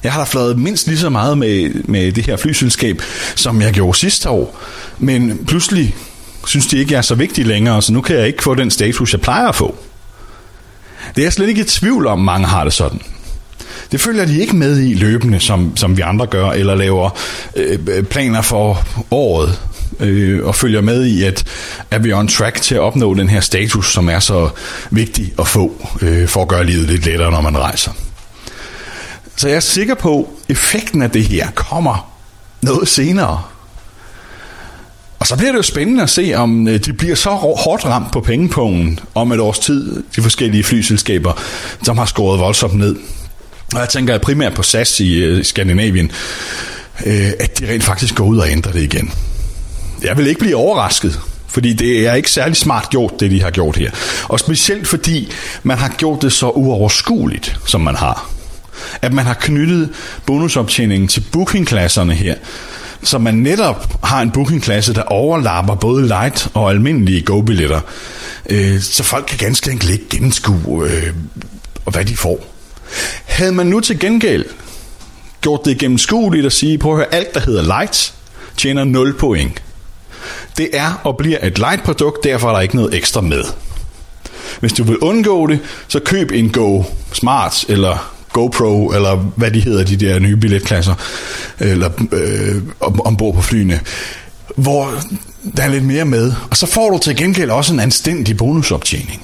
[0.03, 3.03] Jeg har da fløjet mindst lige så meget med, med det her flyselskab,
[3.35, 4.59] som jeg gjorde sidste år.
[4.99, 5.95] Men pludselig
[6.47, 8.71] synes de ikke, jeg er så vigtig længere, så nu kan jeg ikke få den
[8.71, 9.77] status, jeg plejer at få.
[11.15, 13.01] Det er jeg slet ikke i tvivl om, mange har det sådan.
[13.93, 17.11] Det følger de ikke med i løbende, som, som vi andre gør, eller laver
[17.57, 19.61] øh, øh planer for året,
[20.01, 21.45] øh, og følger med i, at,
[21.91, 24.49] at vi er on track til at opnå den her status, som er så
[24.91, 27.93] vigtig at få, øh, for at gøre livet lidt lettere, når man rejser.
[29.37, 32.13] Så jeg er sikker på, at effekten af det her kommer
[32.63, 33.43] noget senere.
[35.19, 38.13] Og så bliver det jo spændende at se, om øh, de bliver så hårdt ramt
[38.13, 41.33] på pengepungen om et års tid, de forskellige flyselskaber,
[41.83, 42.97] som har skåret voldsomt ned.
[43.75, 46.11] Og jeg tænker primært på SAS i øh, Skandinavien,
[47.07, 49.13] øh, at de rent faktisk går ud og ændrer det igen.
[50.05, 53.51] Jeg vil ikke blive overrasket, fordi det er ikke særlig smart gjort, det de har
[53.51, 53.91] gjort her.
[54.29, 58.31] Og specielt fordi man har gjort det så uoverskueligt, som man har.
[59.03, 59.91] At man har knyttet
[60.27, 62.35] bonusoptjeningen til bookingklasserne her,
[63.03, 67.81] så man netop har en bookingklasse, der overlapper både light og almindelige go-billetter.
[68.51, 71.15] Øh, så folk kan ganske enkelt ikke gennemskue, øh,
[71.91, 72.47] hvad de får.
[73.25, 74.45] Havde man nu til gengæld
[75.41, 78.15] gjort det gennemskueligt at sige, prøv at høre, alt der hedder light,
[78.57, 79.63] tjener 0 point.
[80.57, 83.45] Det er og bliver et light produkt, derfor er der ikke noget ekstra med.
[84.61, 85.59] Hvis du vil undgå det,
[85.89, 86.83] så køb en Go
[87.13, 90.95] Smart eller GoPro, eller hvad de hedder, de der nye billetklasser,
[91.59, 93.81] eller øh, ombord på flyene,
[94.57, 94.95] hvor
[95.57, 96.33] der er lidt mere med.
[96.51, 99.23] Og så får du til gengæld også en anstændig bonusoptjening.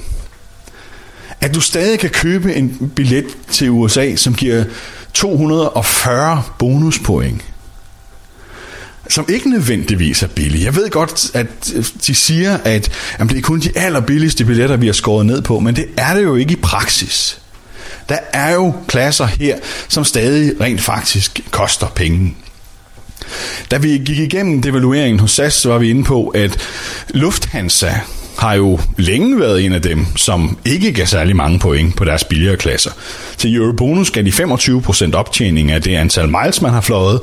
[1.41, 4.65] at du stadig kan købe en billet til USA, som giver
[5.15, 7.45] 240 bonuspoint
[9.09, 10.65] som ikke nødvendigvis er billige.
[10.65, 14.77] Jeg ved godt, at øh, de siger, at jamen, det er kun de allerbilligste billetter,
[14.77, 17.41] vi har skåret ned på, men det er det jo ikke i praksis.
[18.09, 19.57] Der er jo klasser her,
[19.89, 22.37] som stadig rent faktisk koster penge.
[23.71, 26.59] Da vi gik igennem devalueringen hos SAS, så var vi inde på, at
[27.09, 27.93] Lufthansa
[28.39, 32.25] har jo længe været en af dem, som ikke gav særlig mange point på deres
[32.25, 32.91] billigere klasser.
[33.39, 37.21] Til Eurobonus gav de 25% optjening af det antal miles, man har fløjet,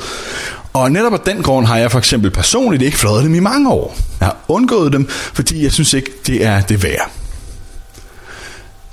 [0.75, 3.69] og netop af den grund har jeg for eksempel personligt ikke fløjet dem i mange
[3.71, 3.97] år.
[4.19, 7.11] Jeg har undgået dem, fordi jeg synes ikke, det er det værd.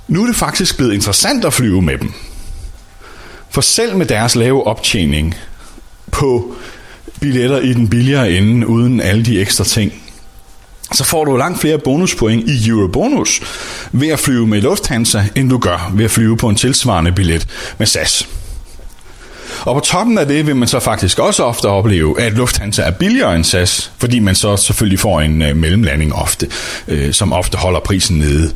[0.07, 2.11] Nu er det faktisk blevet interessant at flyve med dem.
[3.49, 5.35] For selv med deres lave optjening
[6.11, 6.55] på
[7.19, 9.93] billetter i den billigere ende, uden alle de ekstra ting,
[10.93, 13.41] så får du langt flere bonuspoint i Eurobonus
[13.91, 17.47] ved at flyve med Lufthansa, end du gør ved at flyve på en tilsvarende billet
[17.77, 18.27] med SAS.
[19.61, 22.91] Og på toppen af det vil man så faktisk også ofte opleve, at Lufthansa er
[22.91, 26.47] billigere end SAS, fordi man så selvfølgelig får en øh, mellemlanding ofte,
[26.87, 28.53] øh, som ofte holder prisen nede.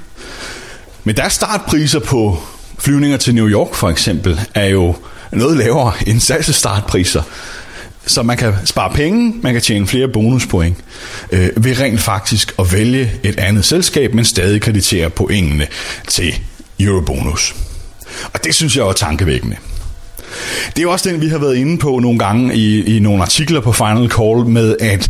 [1.03, 2.37] Men deres startpriser på
[2.79, 4.95] flyvninger til New York for eksempel, er jo
[5.31, 7.21] noget lavere end SAS' startpriser.
[8.05, 10.77] Så man kan spare penge, man kan tjene flere bonuspoint
[11.31, 15.67] øh, ved rent faktisk at vælge et andet selskab, men stadig kreditere pointene
[16.07, 16.39] til
[16.79, 17.55] Eurobonus.
[18.33, 19.55] Og det synes jeg er tankevækkende.
[20.67, 23.23] Det er jo også den, vi har været inde på nogle gange i, i nogle
[23.23, 25.09] artikler på Final Call med, at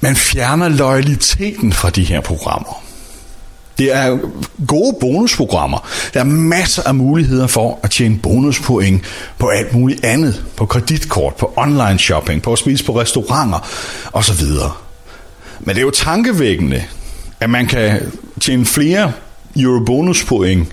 [0.00, 2.82] man fjerner loyaliteten fra de her programmer.
[3.78, 4.18] Det er
[4.66, 5.88] gode bonusprogrammer.
[6.14, 9.02] Der er masser af muligheder for at tjene bonuspoint
[9.38, 10.44] på alt muligt andet.
[10.56, 13.68] På kreditkort, på online shopping, på at spise på restauranter
[14.12, 14.44] osv.
[15.60, 16.84] Men det er jo tankevækkende,
[17.40, 19.12] at man kan tjene flere
[19.56, 20.68] eurobonuspoint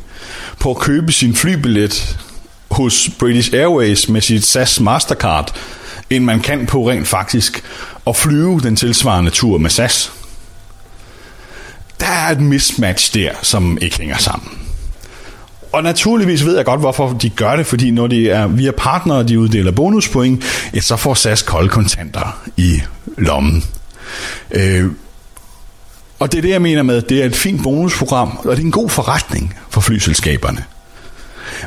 [0.60, 2.18] på at købe sin flybillet
[2.74, 5.56] hos British Airways med sit SAS Mastercard,
[6.10, 7.64] end man kan på rent faktisk
[8.08, 10.12] at flyve den tilsvarende tur med SAS.
[12.00, 14.58] Der er et mismatch der, som ikke hænger sammen.
[15.72, 19.24] Og naturligvis ved jeg godt, hvorfor de gør det, fordi når de er via partnere,
[19.24, 22.82] de uddeler bonuspoint, ja, så får SAS kolde kontanter i
[23.18, 23.64] lommen.
[24.52, 24.92] Øh,
[26.20, 28.66] og det er det, jeg mener med, det er et fint bonusprogram, og det er
[28.66, 30.64] en god forretning for flyselskaberne.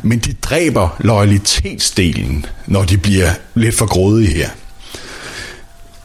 [0.02, 4.48] Men de dræber loyalitetsdelen, når de bliver lidt for grådige her.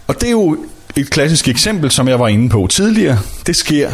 [0.08, 3.20] Og det er jo et klassisk eksempel, som jeg var inde på tidligere.
[3.46, 3.92] Det sker,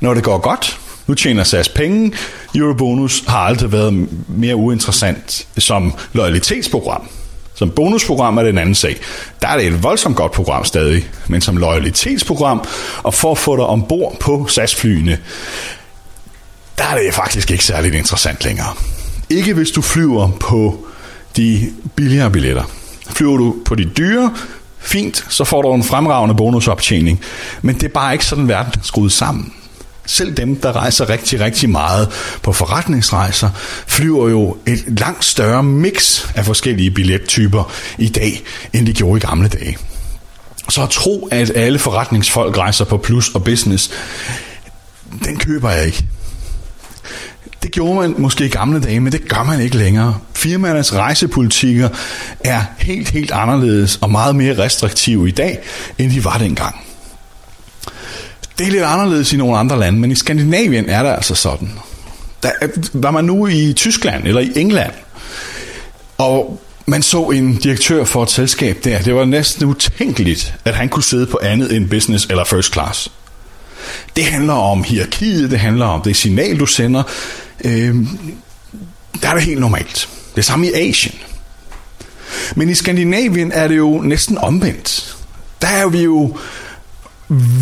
[0.00, 0.78] når det går godt.
[1.06, 2.12] Nu tjener SAS penge.
[2.54, 7.08] Eurobonus har aldrig været mere uinteressant som loyalitetsprogram.
[7.54, 8.96] Som bonusprogram er det en anden sag.
[9.42, 12.64] Der er det et voldsomt godt program stadig, men som loyalitetsprogram,
[13.02, 15.18] og for at få dig ombord på SAS-flyene,
[16.78, 18.74] der er det faktisk ikke særligt interessant længere.
[19.30, 20.86] Ikke hvis du flyver på
[21.36, 22.64] de billigere billetter.
[23.10, 24.34] Flyver du på de dyre,
[24.78, 27.20] fint, så får du en fremragende bonusoptjening.
[27.62, 29.52] Men det er bare ikke sådan, verden er skruet sammen.
[30.06, 32.08] Selv dem, der rejser rigtig, rigtig meget
[32.42, 33.50] på forretningsrejser,
[33.86, 39.20] flyver jo et langt større mix af forskellige billettyper i dag, end de gjorde i
[39.20, 39.76] gamle dage.
[40.70, 43.90] Så at tro, at alle forretningsfolk rejser på plus og business,
[45.24, 46.04] den køber jeg ikke.
[47.64, 50.18] Det gjorde man måske i gamle dage, men det gør man ikke længere.
[50.34, 51.88] Firmaernes rejsepolitikker
[52.40, 55.58] er helt, helt anderledes og meget mere restriktive i dag,
[55.98, 56.84] end de var dengang.
[58.58, 61.72] Det er lidt anderledes i nogle andre lande, men i Skandinavien er det altså sådan.
[62.42, 62.50] Der,
[62.92, 64.92] var man nu i Tyskland eller i England,
[66.18, 70.88] og man så en direktør for et selskab der, det var næsten utænkeligt, at han
[70.88, 73.10] kunne sidde på andet end business eller first class.
[74.16, 77.02] Det handler om hierarkiet, det handler om det signal, du sender.
[77.64, 77.96] Øh,
[79.22, 80.08] der er det helt normalt.
[80.36, 81.14] Det samme i Asien.
[82.54, 85.16] Men i Skandinavien er det jo næsten omvendt.
[85.62, 86.36] Der er vi jo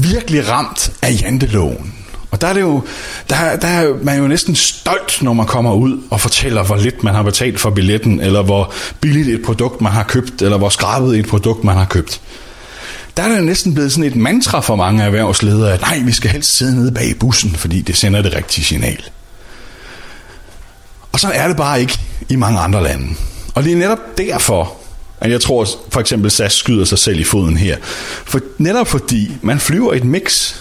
[0.02, 1.94] virkelig ramt af janteloven.
[2.30, 2.82] Og der er, det jo,
[3.30, 7.04] der, der er man jo næsten stolt, når man kommer ud og fortæller, hvor lidt
[7.04, 10.68] man har betalt for billetten, eller hvor billigt et produkt man har købt, eller hvor
[10.68, 12.20] skrabet et produkt man har købt
[13.16, 16.30] der er det næsten blevet sådan et mantra for mange erhvervsledere, at nej, vi skal
[16.30, 19.04] helst sidde nede bag bussen, fordi det sender det rigtige signal.
[21.12, 21.98] Og så er det bare ikke
[22.28, 23.14] i mange andre lande.
[23.54, 24.76] Og det er netop derfor,
[25.20, 27.76] at jeg tror for eksempel SAS skyder sig selv i foden her.
[28.24, 30.54] For netop fordi man flyver et mix,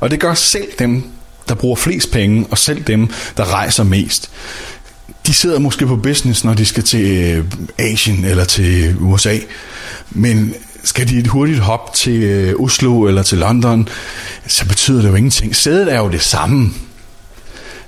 [0.00, 1.04] og det gør selv dem,
[1.48, 4.30] der bruger flest penge, og selv dem, der rejser mest.
[5.26, 7.44] De sidder måske på business, når de skal til øh,
[7.78, 9.38] Asien eller til USA,
[10.10, 10.54] men
[10.86, 13.88] skal de et hurtigt hop til øh, Oslo eller til London,
[14.46, 15.56] så betyder det jo ingenting.
[15.56, 16.70] Sædet er jo det samme.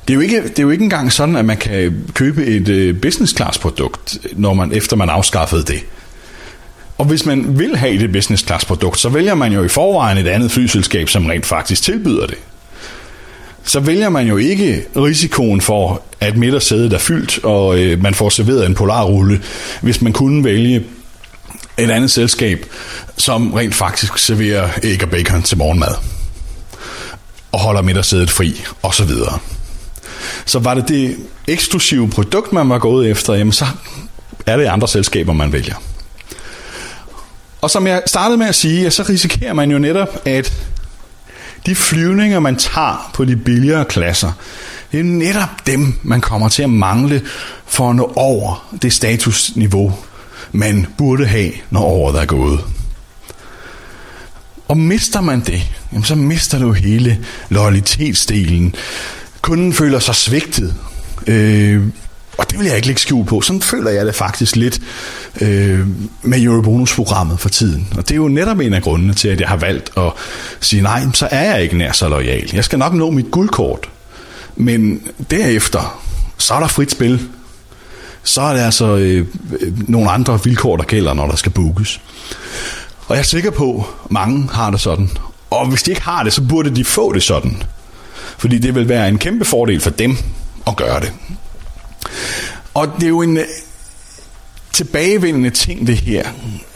[0.08, 2.68] Det er, jo ikke, det er jo ikke engang sådan, at man kan købe et
[2.68, 5.80] øh, business class produkt, når man, efter man afskaffede det.
[6.98, 10.18] Og hvis man vil have det business class produkt, så vælger man jo i forvejen
[10.18, 12.38] et andet flyselskab, som rent faktisk tilbyder det.
[13.64, 18.28] Så vælger man jo ikke risikoen for, at midtersædet er fyldt, og øh, man får
[18.28, 19.40] serveret en polarrulle,
[19.82, 20.84] hvis man kunne vælge
[21.78, 22.66] et andet selskab,
[23.16, 25.94] som rent faktisk serverer æg og bacon til morgenmad.
[27.52, 29.38] Og holder middagssædet fri, og så videre.
[30.44, 33.66] Så var det det eksklusive produkt, man var gået efter, jamen så
[34.46, 35.74] er det andre selskaber, man vælger.
[37.60, 40.52] Og som jeg startede med at sige, så risikerer man jo netop, at
[41.66, 44.32] de flyvninger, man tager på de billigere klasser,
[44.92, 47.22] det er netop dem, man kommer til at mangle
[47.66, 49.94] for at nå over det statusniveau,
[50.52, 52.60] man burde have, når året er gået.
[54.68, 58.74] Og mister man det, jamen så mister du hele loyalitetsdelen.
[59.42, 60.74] Kunden føler sig svigtet.
[61.26, 61.82] Øh,
[62.38, 63.40] og det vil jeg ikke lægge skjul på.
[63.40, 64.80] Sådan føler jeg det faktisk lidt
[65.40, 65.86] øh,
[66.22, 67.88] med Eurobonus-programmet for tiden.
[67.96, 70.12] Og det er jo netop en af grundene til, at jeg har valgt at
[70.60, 72.50] sige, nej, så er jeg ikke nær så lojal.
[72.52, 73.88] Jeg skal nok nå mit guldkort.
[74.56, 76.02] Men derefter,
[76.38, 77.28] så er der frit spil.
[78.22, 79.26] Så er det altså øh,
[79.60, 82.00] øh, nogle andre vilkår, der gælder, når der skal bookes.
[83.06, 85.10] Og jeg er sikker på, at mange har det sådan.
[85.50, 87.62] Og hvis de ikke har det, så burde de få det sådan.
[88.38, 90.16] Fordi det vil være en kæmpe fordel for dem
[90.66, 91.12] at gøre det.
[92.74, 93.44] Og det er jo en øh,
[94.72, 96.28] tilbagevendende ting, det her,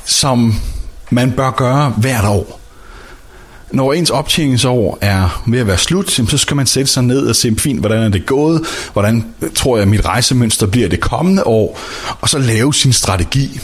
[0.04, 0.54] som
[1.10, 2.61] man bør gøre hvert år.
[3.72, 7.36] Når ens optjeningsår er ved at være slut, så skal man sætte sig ned og
[7.36, 11.80] se, fint, hvordan er det gået, hvordan tror jeg, mit rejsemønster bliver det kommende år,
[12.20, 13.60] og så lave sin strategi.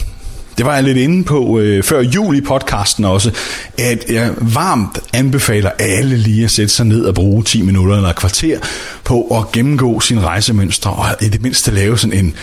[0.57, 3.31] Det var jeg lidt inde på øh, før jul i podcasten også,
[3.77, 8.09] at jeg varmt anbefaler alle lige at sætte sig ned og bruge 10 minutter eller
[8.09, 8.59] et kvarter
[9.03, 12.33] på at gennemgå sin rejsemønster og i det mindste lave sådan en,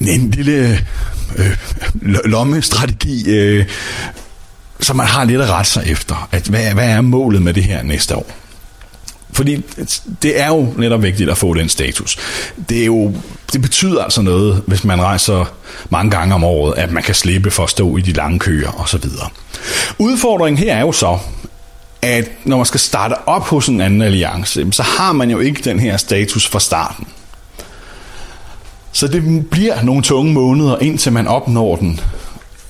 [0.00, 0.78] en lille
[1.38, 1.56] øh,
[2.24, 3.66] lommestrategi, øh,
[4.80, 6.28] så man har lidt at rette sig efter.
[6.32, 8.26] At hvad, hvad er målet med det her næste år?
[9.32, 9.64] Fordi
[10.22, 12.18] det er jo netop vigtigt at få den status.
[12.68, 13.12] Det, er jo,
[13.52, 15.44] det betyder altså noget, hvis man rejser
[15.90, 18.80] mange gange om året, at man kan slippe for at stå i de lange køer
[18.80, 19.04] osv.
[19.98, 21.18] Udfordringen her er jo så,
[22.02, 25.62] at når man skal starte op hos en anden alliance, så har man jo ikke
[25.62, 27.06] den her status fra starten.
[28.92, 32.00] Så det bliver nogle tunge måneder, indtil man opnår den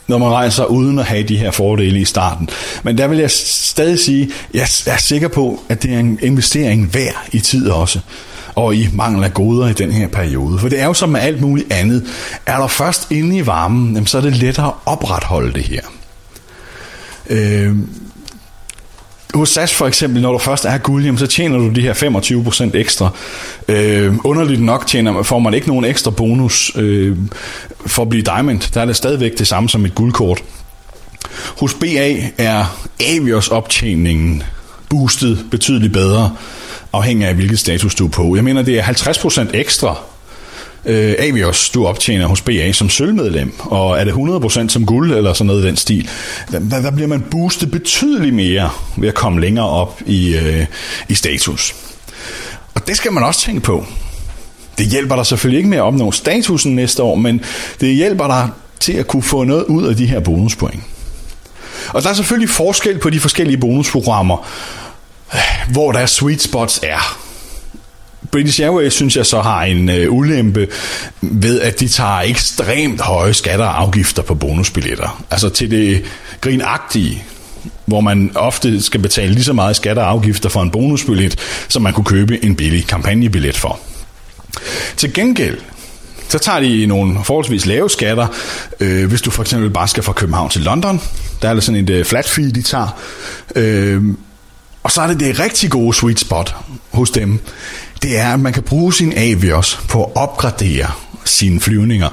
[0.08, 2.48] når man rejser uden at have de her fordele i starten.
[2.82, 6.94] Men der vil jeg stadig sige, jeg er sikker på, at det er en investering
[6.94, 8.00] værd i tid også
[8.54, 10.58] og i mangel af goder i den her periode.
[10.58, 12.06] For det er jo som med alt muligt andet.
[12.46, 15.80] Er der først inde i varmen, så er det lettere at opretholde det her.
[17.30, 17.76] Øh,
[19.38, 21.94] hos SAS for eksempel, når du først er guld, jamen, så tjener du de her
[21.94, 23.10] 25% ekstra.
[23.68, 27.16] Øh, underligt nok tjener, får man ikke nogen ekstra bonus øh,
[27.86, 28.72] for at blive diamond.
[28.74, 30.42] Der er det stadigvæk det samme som et guldkort.
[31.58, 34.42] Hos BA er Avios optjeningen
[34.88, 36.36] boostet betydeligt bedre,
[36.92, 38.36] afhængig af hvilket status du er på.
[38.36, 39.98] Jeg mener, det er 50% ekstra
[40.88, 45.32] øh, Avios, du optjener hos BA som sølvmedlem, og er det 100% som guld eller
[45.32, 46.08] sådan noget i den stil,
[46.52, 50.66] der, der bliver man boostet betydeligt mere ved at komme længere op i, øh,
[51.08, 51.74] i status.
[52.74, 53.86] Og det skal man også tænke på.
[54.78, 57.40] Det hjælper dig selvfølgelig ikke med at opnå statusen næste år, men
[57.80, 58.48] det hjælper dig
[58.80, 60.82] til at kunne få noget ud af de her bonuspoint.
[61.88, 64.46] Og der er selvfølgelig forskel på de forskellige bonusprogrammer,
[65.72, 67.27] hvor der sweet spots er.
[68.30, 70.68] British Airways synes jeg så har en øh, ulempe
[71.20, 75.24] ved, at de tager ekstremt høje skatter og afgifter på bonusbilletter.
[75.30, 76.04] Altså til det
[76.40, 77.24] grinagtige,
[77.86, 81.36] hvor man ofte skal betale lige så meget skatter og afgifter for en bonusbillet,
[81.68, 83.80] som man kunne købe en billig kampagnebillet for.
[84.96, 85.58] Til gengæld,
[86.28, 88.26] så tager de nogle forholdsvis lave skatter,
[88.80, 91.00] øh, hvis du for eksempel bare skal fra København til London.
[91.42, 92.98] Der er der sådan et øh, flat fee, de tager.
[93.56, 94.02] Øh,
[94.82, 96.54] og så er det det rigtig gode sweet spot
[96.90, 97.40] hos dem
[98.02, 100.90] det er, at man kan bruge sin Avios på at opgradere
[101.24, 102.08] sine flyvninger.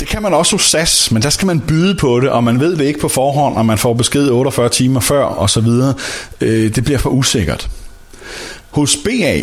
[0.00, 2.60] Det kan man også hos SAS, men der skal man byde på det, og man
[2.60, 5.66] ved det ikke på forhånd, og man får besked 48 timer før osv.
[6.40, 7.68] Øh, det bliver for usikkert.
[8.70, 9.42] Hos BA,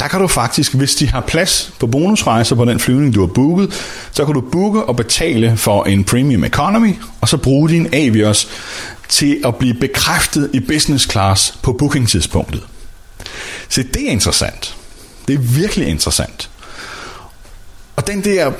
[0.00, 3.26] der kan du faktisk, hvis de har plads på bonusrejser på den flyvning, du har
[3.26, 3.72] booket,
[4.12, 8.48] så kan du booke og betale for en Premium Economy, og så bruge din Avios
[9.08, 12.62] til at blive bekræftet i business class på bookingtidspunktet.
[13.68, 14.76] Se, det er interessant.
[15.28, 16.50] Det er virkelig interessant.
[17.96, 18.52] Og den der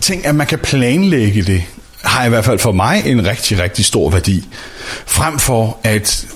[0.00, 1.62] ting, at man kan planlægge det,
[2.02, 4.48] har i hvert fald for mig en rigtig, rigtig stor værdi.
[5.06, 6.26] Frem for, at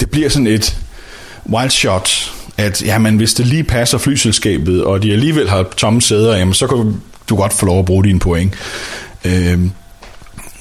[0.00, 0.76] det bliver sådan et
[1.46, 6.36] wild shot, at jamen, hvis det lige passer flyselskabet, og de alligevel har tomme sæder,
[6.36, 8.54] jamen, så kan du godt få lov at bruge dine point.
[9.24, 9.60] Øh,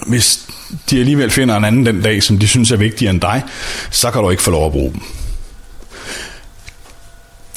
[0.07, 0.39] hvis
[0.89, 3.43] de alligevel finder en anden den dag, som de synes er vigtigere end dig,
[3.89, 5.01] så kan du ikke få lov at bruge dem.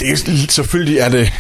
[0.01, 1.33] Det er, selvfølgelig er det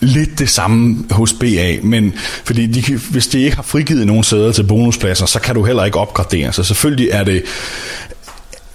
[0.00, 4.52] lidt det samme hos BA, men fordi de, hvis de ikke har frigivet nogen sæder
[4.52, 6.52] til bonuspladser, så kan du heller ikke opgradere.
[6.52, 7.42] Så selvfølgelig er det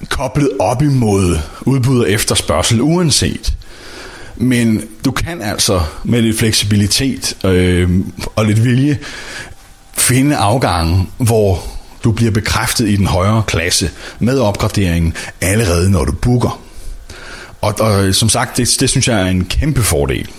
[0.09, 3.53] koblet op imod udbud og efterspørgsel uanset.
[4.36, 7.89] Men du kan altså med lidt fleksibilitet øh,
[8.36, 8.99] og lidt vilje
[9.93, 11.63] finde afgangen, hvor
[12.03, 16.61] du bliver bekræftet i den højere klasse med opgraderingen allerede når du booker.
[17.62, 20.30] Og, og øh, som sagt, det, det synes jeg er en kæmpe fordel.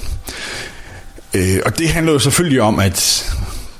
[1.34, 3.28] Øh, og det handler jo selvfølgelig om, at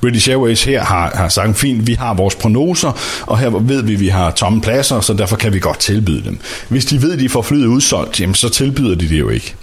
[0.01, 2.91] British Airways her har, har sagt, fint, vi har vores prognoser,
[3.21, 6.23] og her ved vi, at vi har tomme pladser, så derfor kan vi godt tilbyde
[6.23, 6.39] dem.
[6.69, 9.55] Hvis de ved, at de får flyet udsolgt, jamen, så tilbyder de det jo ikke.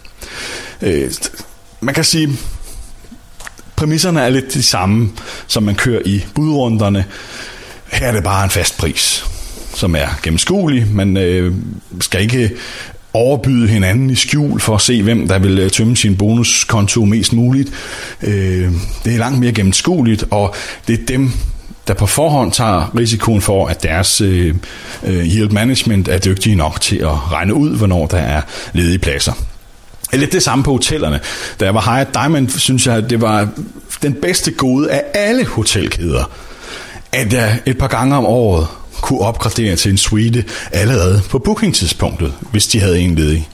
[0.82, 1.10] Øh,
[1.80, 2.38] man kan sige,
[3.76, 5.10] præmisserne er lidt de samme,
[5.46, 7.04] som man kører i budrunderne.
[7.92, 9.24] Her er det bare en fast pris,
[9.74, 10.86] som er gennemskuelig.
[10.90, 11.54] Man øh,
[12.00, 12.50] skal ikke
[13.12, 17.32] overbyde hinanden i skjul for at se, hvem der vil øh, tømme sin bonuskonto mest
[17.32, 17.72] muligt.
[18.22, 18.72] Øh,
[19.04, 20.54] det er langt mere gennemskueligt, og
[20.88, 21.30] det er dem,
[21.88, 24.54] der på forhånd tager risikoen for, at deres øh,
[25.06, 28.40] øh yield management er dygtige nok til at regne ud, hvornår der er
[28.72, 29.32] ledige pladser.
[30.12, 31.20] Det er det samme på hotellerne.
[31.60, 33.48] Da jeg var Hyatt Diamond, synes jeg, at det var
[34.02, 36.30] den bedste gode af alle hotelkæder,
[37.12, 38.66] at jeg et par gange om året
[39.00, 43.48] kunne opgradere til en suite allerede på bookingtidspunktet, hvis de havde en ledig.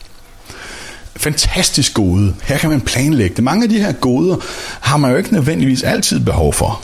[1.17, 2.35] Fantastisk gode.
[2.43, 3.45] Her kan man planlægge det.
[3.45, 4.37] Mange af de her goder
[4.81, 6.83] har man jo ikke nødvendigvis altid behov for.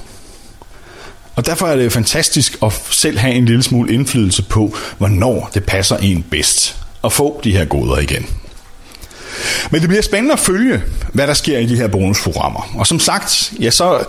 [1.36, 5.64] Og derfor er det fantastisk at selv have en lille smule indflydelse på, hvornår det
[5.64, 8.26] passer en bedst at få de her goder igen.
[9.70, 10.82] Men det bliver spændende at følge,
[11.12, 12.70] hvad der sker i de her bonusprogrammer.
[12.74, 14.04] Og som sagt, ja, så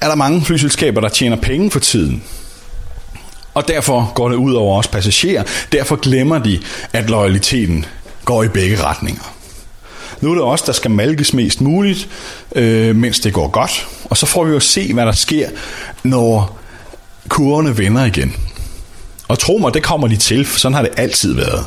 [0.00, 2.22] er der mange flyselskaber, der tjener penge for tiden.
[3.58, 5.42] Og derfor går det ud over os passagerer.
[5.72, 6.60] Derfor glemmer de,
[6.92, 7.84] at loyaliteten
[8.24, 9.34] går i begge retninger.
[10.20, 12.08] Nu er det os, der skal malkes mest muligt,
[12.54, 13.88] øh, mens det går godt.
[14.04, 15.48] Og så får vi jo se, hvad der sker,
[16.02, 16.58] når
[17.28, 18.36] kurverne vender igen.
[19.28, 21.66] Og tro mig, det kommer de til, for sådan har det altid været.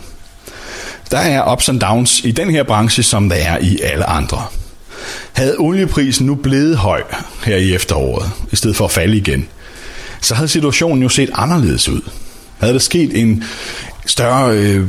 [1.12, 4.44] Der er ups and downs i den her branche, som der er i alle andre.
[5.34, 7.04] Havde olieprisen nu blevet høj
[7.44, 9.48] her i efteråret, i stedet for at falde igen,
[10.22, 12.02] så havde situationen jo set anderledes ud.
[12.60, 13.44] Havde der sket en
[14.06, 14.88] større øh,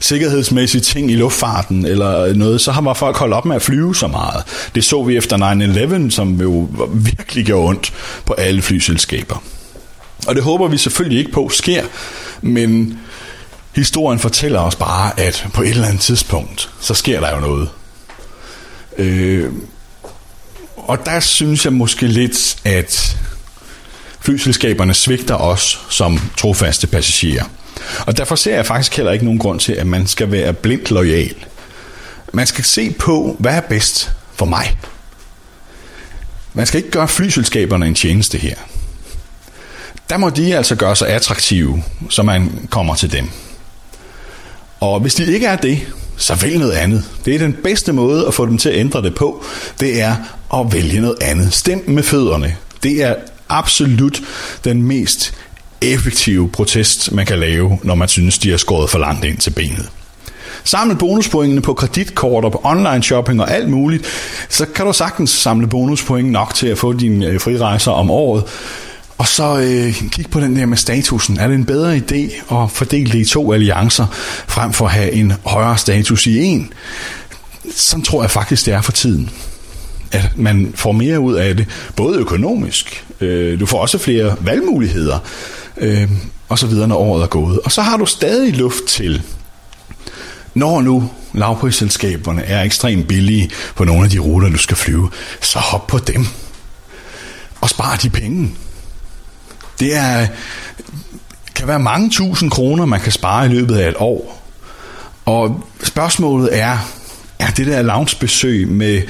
[0.00, 4.06] sikkerhedsmæssige ting i luftfarten eller noget, så har folk holdt op med at flyve så
[4.06, 4.44] meget.
[4.74, 7.92] Det så vi efter 9-11, som jo virkelig gjorde ondt
[8.24, 9.42] på alle flyselskaber.
[10.26, 11.84] Og det håber vi selvfølgelig ikke på sker,
[12.42, 12.98] men
[13.74, 17.68] historien fortæller os bare, at på et eller andet tidspunkt, så sker der jo noget.
[18.98, 19.52] Øh,
[20.76, 23.18] og der synes jeg måske lidt, at
[24.28, 27.44] flyselskaberne svigter os som trofaste passagerer.
[28.06, 30.90] Og derfor ser jeg faktisk heller ikke nogen grund til, at man skal være blindt
[30.90, 31.34] lojal.
[32.32, 34.78] Man skal se på, hvad er bedst for mig.
[36.54, 38.54] Man skal ikke gøre flyselskaberne en tjeneste her.
[40.10, 43.30] Der må de altså gøre sig attraktive, så man kommer til dem.
[44.80, 45.80] Og hvis de ikke er det,
[46.16, 47.04] så vælg noget andet.
[47.24, 49.44] Det er den bedste måde at få dem til at ændre det på.
[49.80, 50.16] Det er
[50.54, 51.54] at vælge noget andet.
[51.54, 52.56] Stem med fødderne.
[52.82, 53.14] Det er
[53.48, 54.22] absolut
[54.64, 55.34] den mest
[55.80, 59.50] effektive protest, man kan lave, når man synes, de har skåret for langt ind til
[59.50, 59.88] benet.
[60.64, 64.06] Samle bonuspointene på kreditkort og på online shopping og alt muligt,
[64.48, 68.44] så kan du sagtens samle bonuspoint nok til at få dine øh, frirejser om året.
[69.18, 71.38] Og så øh, kig på den der med statusen.
[71.38, 74.06] Er det en bedre idé at fordele det i to alliancer,
[74.48, 76.72] frem for at have en højere status i en?
[77.74, 79.30] Sådan tror jeg faktisk, det er for tiden.
[80.12, 85.18] At man får mere ud af det, både økonomisk, øh, du får også flere valgmuligheder,
[85.76, 86.10] øh,
[86.48, 87.60] og så videre, når året er gået.
[87.60, 89.22] Og så har du stadig luft til,
[90.54, 95.10] når nu lavprisselskaberne er ekstremt billige på nogle af de ruter, du skal flyve,
[95.40, 96.26] så hop på dem.
[97.60, 98.50] Og spar de penge.
[99.80, 100.26] Det er,
[101.54, 104.48] kan være mange tusind kroner, man kan spare i løbet af et år.
[105.24, 106.78] Og spørgsmålet er,
[107.40, 109.02] ja, det der loungebesøg med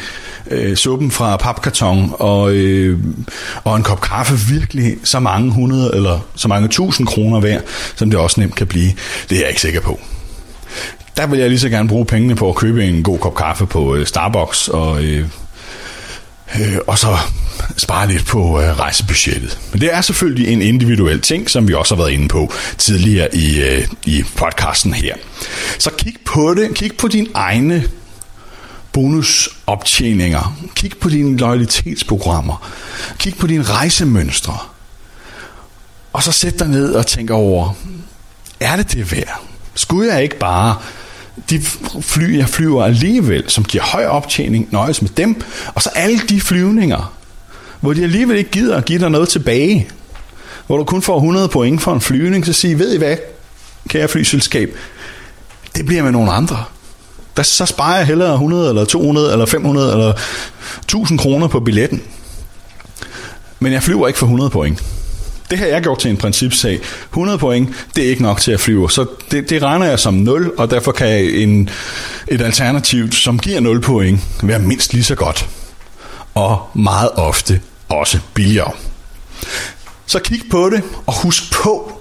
[0.50, 2.98] øh, suppen fra papkarton og, øh,
[3.64, 7.62] og en kop kaffe virkelig så mange hundrede eller så mange tusind kroner værd,
[7.96, 8.92] som det også nemt kan blive?
[9.30, 10.00] Det er jeg ikke sikker på.
[11.16, 13.66] Der vil jeg lige så gerne bruge pengene på at købe en god kop kaffe
[13.66, 15.04] på øh, Starbucks og...
[15.04, 15.24] Øh,
[16.60, 17.16] øh, og så
[17.76, 19.58] spare lidt på øh, rejsebudgettet.
[19.72, 23.34] Men det er selvfølgelig en individuel ting, som vi også har været inde på tidligere
[23.34, 25.14] i, øh, i podcasten her.
[25.78, 26.74] Så kig på det.
[26.74, 27.84] Kig på dine egne
[28.98, 30.56] bonusoptjeninger.
[30.74, 32.68] Kig på dine loyalitetsprogrammer.
[33.18, 34.58] Kig på dine rejsemønstre.
[36.12, 37.72] Og så sæt dig ned og tænk over,
[38.60, 39.42] er det det værd?
[39.74, 40.76] Skulle jeg ikke bare
[41.50, 41.60] de
[42.00, 45.42] fly, jeg flyver alligevel, som giver høj optjening, nøjes med dem,
[45.74, 47.14] og så alle de flyvninger,
[47.80, 49.88] hvor de alligevel ikke gider at give dig noget tilbage,
[50.66, 53.16] hvor du kun får 100 point for en flyvning, så sig, ved I hvad,
[53.88, 54.76] kære flyselskab,
[55.76, 56.64] det bliver med nogle andre.
[57.38, 60.12] Der, så sparer jeg hellere 100 eller 200 eller 500 eller
[60.78, 62.02] 1000 kroner på billetten.
[63.60, 64.82] Men jeg flyver ikke for 100 point.
[65.50, 66.80] Det har jeg gjort til en principsag.
[67.10, 68.90] 100 point, det er ikke nok til at flyve.
[68.90, 71.68] Så det, det regner jeg som 0, og derfor kan en,
[72.28, 75.48] et alternativ, som giver 0 point, være mindst lige så godt.
[76.34, 78.72] Og meget ofte også billigere.
[80.06, 82.00] Så kig på det, og husk på,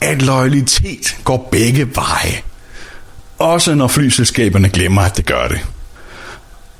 [0.00, 2.49] at loyalitet går begge veje.
[3.40, 5.60] Også når flyselskaberne glemmer, at det gør det.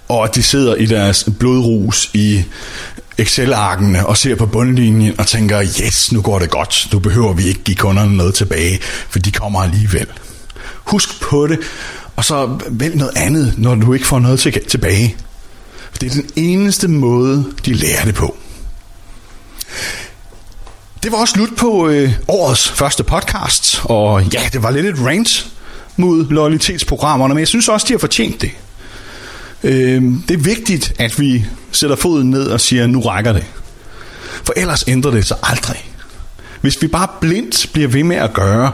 [0.08, 2.42] Og at de sidder i deres blodrus i
[3.18, 6.88] Excel-arkene og ser på bundlinjen og tænker, yes, nu går det godt.
[6.92, 10.06] Nu behøver vi ikke give kunderne noget tilbage, for de kommer alligevel.
[10.84, 11.58] Husk på det,
[12.16, 15.16] og så vælg noget andet, når du ikke får noget til, tilbage.
[15.90, 18.36] For det er den eneste måde, de lærer det på.
[21.02, 25.06] Det var også slut på øh, årets første podcast, og ja, det var lidt et
[25.06, 25.50] rant
[25.96, 28.50] mod loyalitetsprogrammerne, men jeg synes også, de har fortjent det.
[29.64, 33.44] Øh, det er vigtigt, at vi sætter foden ned og siger, nu rækker det.
[34.44, 35.90] For ellers ændrer det sig aldrig.
[36.60, 38.72] Hvis vi bare blindt bliver ved med at gøre,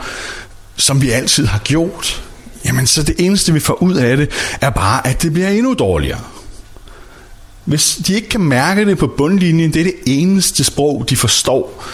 [0.77, 2.23] som vi altid har gjort,
[2.65, 5.75] jamen så det eneste, vi får ud af det, er bare, at det bliver endnu
[5.75, 6.21] dårligere.
[7.65, 11.85] Hvis de ikke kan mærke det på bundlinjen, det er det eneste sprog, de forstår,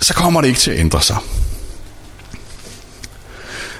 [0.00, 1.16] så kommer det ikke til at ændre sig.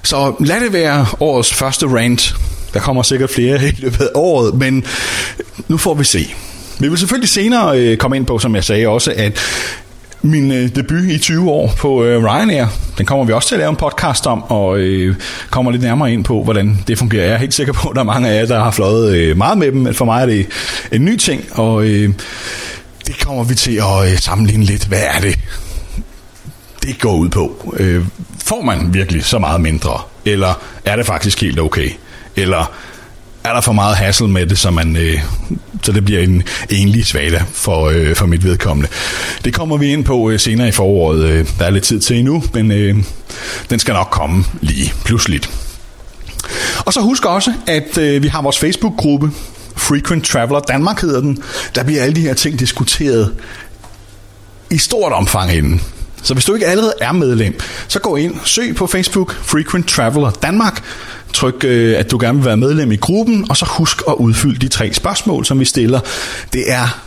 [0.06, 2.36] Så lad det være årets første rant.
[2.74, 4.84] Der kommer sikkert flere i løbet af året, men
[5.68, 6.34] nu får vi se.
[6.78, 9.40] Vi vil selvfølgelig senere øh, komme ind på, som jeg sagde også, at
[10.22, 12.66] min øh, debut i 20 år på øh, Ryanair,
[12.98, 15.16] den kommer vi også til at lave en podcast om, og øh,
[15.50, 17.24] kommer lidt nærmere ind på, hvordan det fungerer.
[17.24, 19.36] Jeg er helt sikker på, at der er mange af jer, der har fløjet øh,
[19.36, 20.46] meget med dem, men for mig er det
[20.92, 22.10] en ny ting, og øh,
[23.06, 24.86] det kommer vi til at øh, sammenligne lidt.
[24.86, 25.38] Hvad er det,
[26.86, 27.74] det går ud på?
[27.76, 28.04] Øh,
[28.44, 31.90] får man virkelig så meget mindre, eller er det faktisk helt okay?
[32.36, 32.72] Eller
[33.44, 35.20] er der for meget hassle med det, så, man, øh,
[35.82, 38.88] så det bliver en enlig svada for, øh, for mit vedkommende.
[39.44, 41.24] Det kommer vi ind på øh, senere i foråret.
[41.24, 42.96] Øh, der er lidt tid til endnu, men øh,
[43.70, 45.50] den skal nok komme lige pludseligt.
[46.86, 49.30] Og så husk også, at øh, vi har vores Facebook-gruppe,
[49.76, 51.42] Frequent Traveler Danmark hedder den.
[51.74, 53.34] Der bliver alle de her ting diskuteret
[54.70, 55.80] i stort omfang inden.
[56.22, 60.30] Så hvis du ikke allerede er medlem, så gå ind, søg på Facebook Frequent Traveler
[60.30, 60.82] Danmark,
[61.32, 64.56] tryk, øh, at du gerne vil være medlem i gruppen, og så husk at udfylde
[64.60, 66.00] de tre spørgsmål, som vi stiller.
[66.52, 67.00] Det er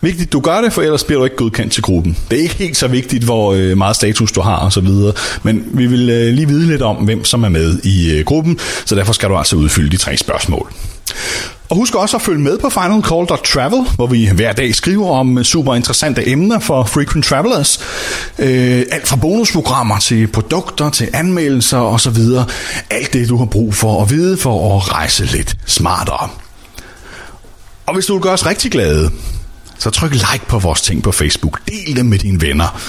[0.00, 2.16] vigtigt, du gør det, for ellers bliver du ikke godkendt til gruppen.
[2.30, 5.12] Det er ikke helt så vigtigt, hvor øh, meget status du har og så videre,
[5.42, 8.58] men vi vil øh, lige vide lidt om, hvem som er med i øh, gruppen,
[8.84, 10.72] så derfor skal du altså udfylde de tre spørgsmål.
[11.68, 15.74] Og husk også at følge med på finalcall.travel, hvor vi hver dag skriver om super
[15.74, 17.80] interessante emner for frequent travelers.
[18.38, 22.16] Øh, alt fra bonusprogrammer til produkter, til anmeldelser osv.
[22.90, 26.28] Alt det, du har brug for at vide for at rejse lidt smartere.
[27.86, 29.10] Og hvis du vil gøre os rigtig glade,
[29.78, 31.60] så tryk like på vores ting på Facebook.
[31.66, 32.80] Del dem med dine venner.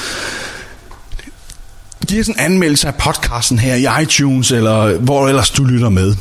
[2.07, 6.15] Giv os en anmeldelse af podcasten her i iTunes, eller hvor ellers du lytter med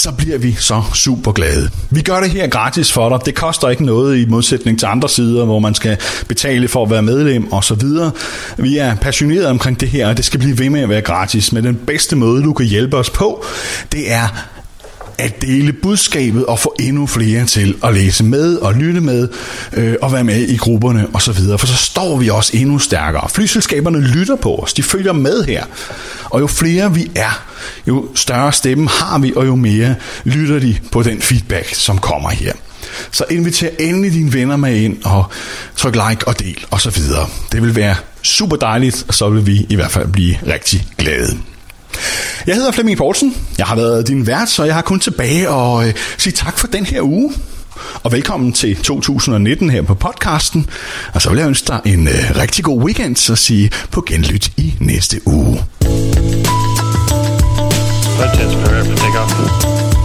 [0.00, 1.70] så bliver vi så super glade.
[1.90, 3.26] Vi gør det her gratis for dig.
[3.26, 5.96] Det koster ikke noget i modsætning til andre sider, hvor man skal
[6.28, 8.10] betale for at være medlem og så videre.
[8.58, 11.52] Vi er passionerede omkring det her, og det skal blive ved med at være gratis.
[11.52, 13.44] Men den bedste måde, du kan hjælpe os på,
[13.92, 14.57] det er
[15.18, 19.28] at dele budskabet og få endnu flere til at læse med og lytte med
[19.72, 21.58] øh, og være med i grupperne og så videre.
[21.58, 23.28] For så står vi også endnu stærkere.
[23.28, 25.64] Flyselskaberne lytter på os, de følger med her.
[26.24, 27.44] Og jo flere vi er,
[27.86, 29.94] jo større stemme har vi, og jo mere
[30.24, 32.52] lytter de på den feedback, som kommer her.
[33.10, 35.24] Så inviter endelig dine venner med ind og
[35.76, 37.28] tryk like og del og så videre.
[37.52, 41.38] Det vil være super dejligt, og så vil vi i hvert fald blive rigtig glade.
[42.46, 43.36] Jeg hedder Flemming Poulsen.
[43.58, 46.66] Jeg har været din vært, så jeg har kun tilbage og øh, sige tak for
[46.66, 47.32] den her uge.
[48.02, 50.66] Og velkommen til 2019 her på podcasten.
[51.14, 54.52] Og så vil jeg ønske dig en øh, rigtig god weekend, så sige på genlyt
[54.56, 55.64] i næste uge.
[58.16, 59.97] Flight 10's prepare for takeoff.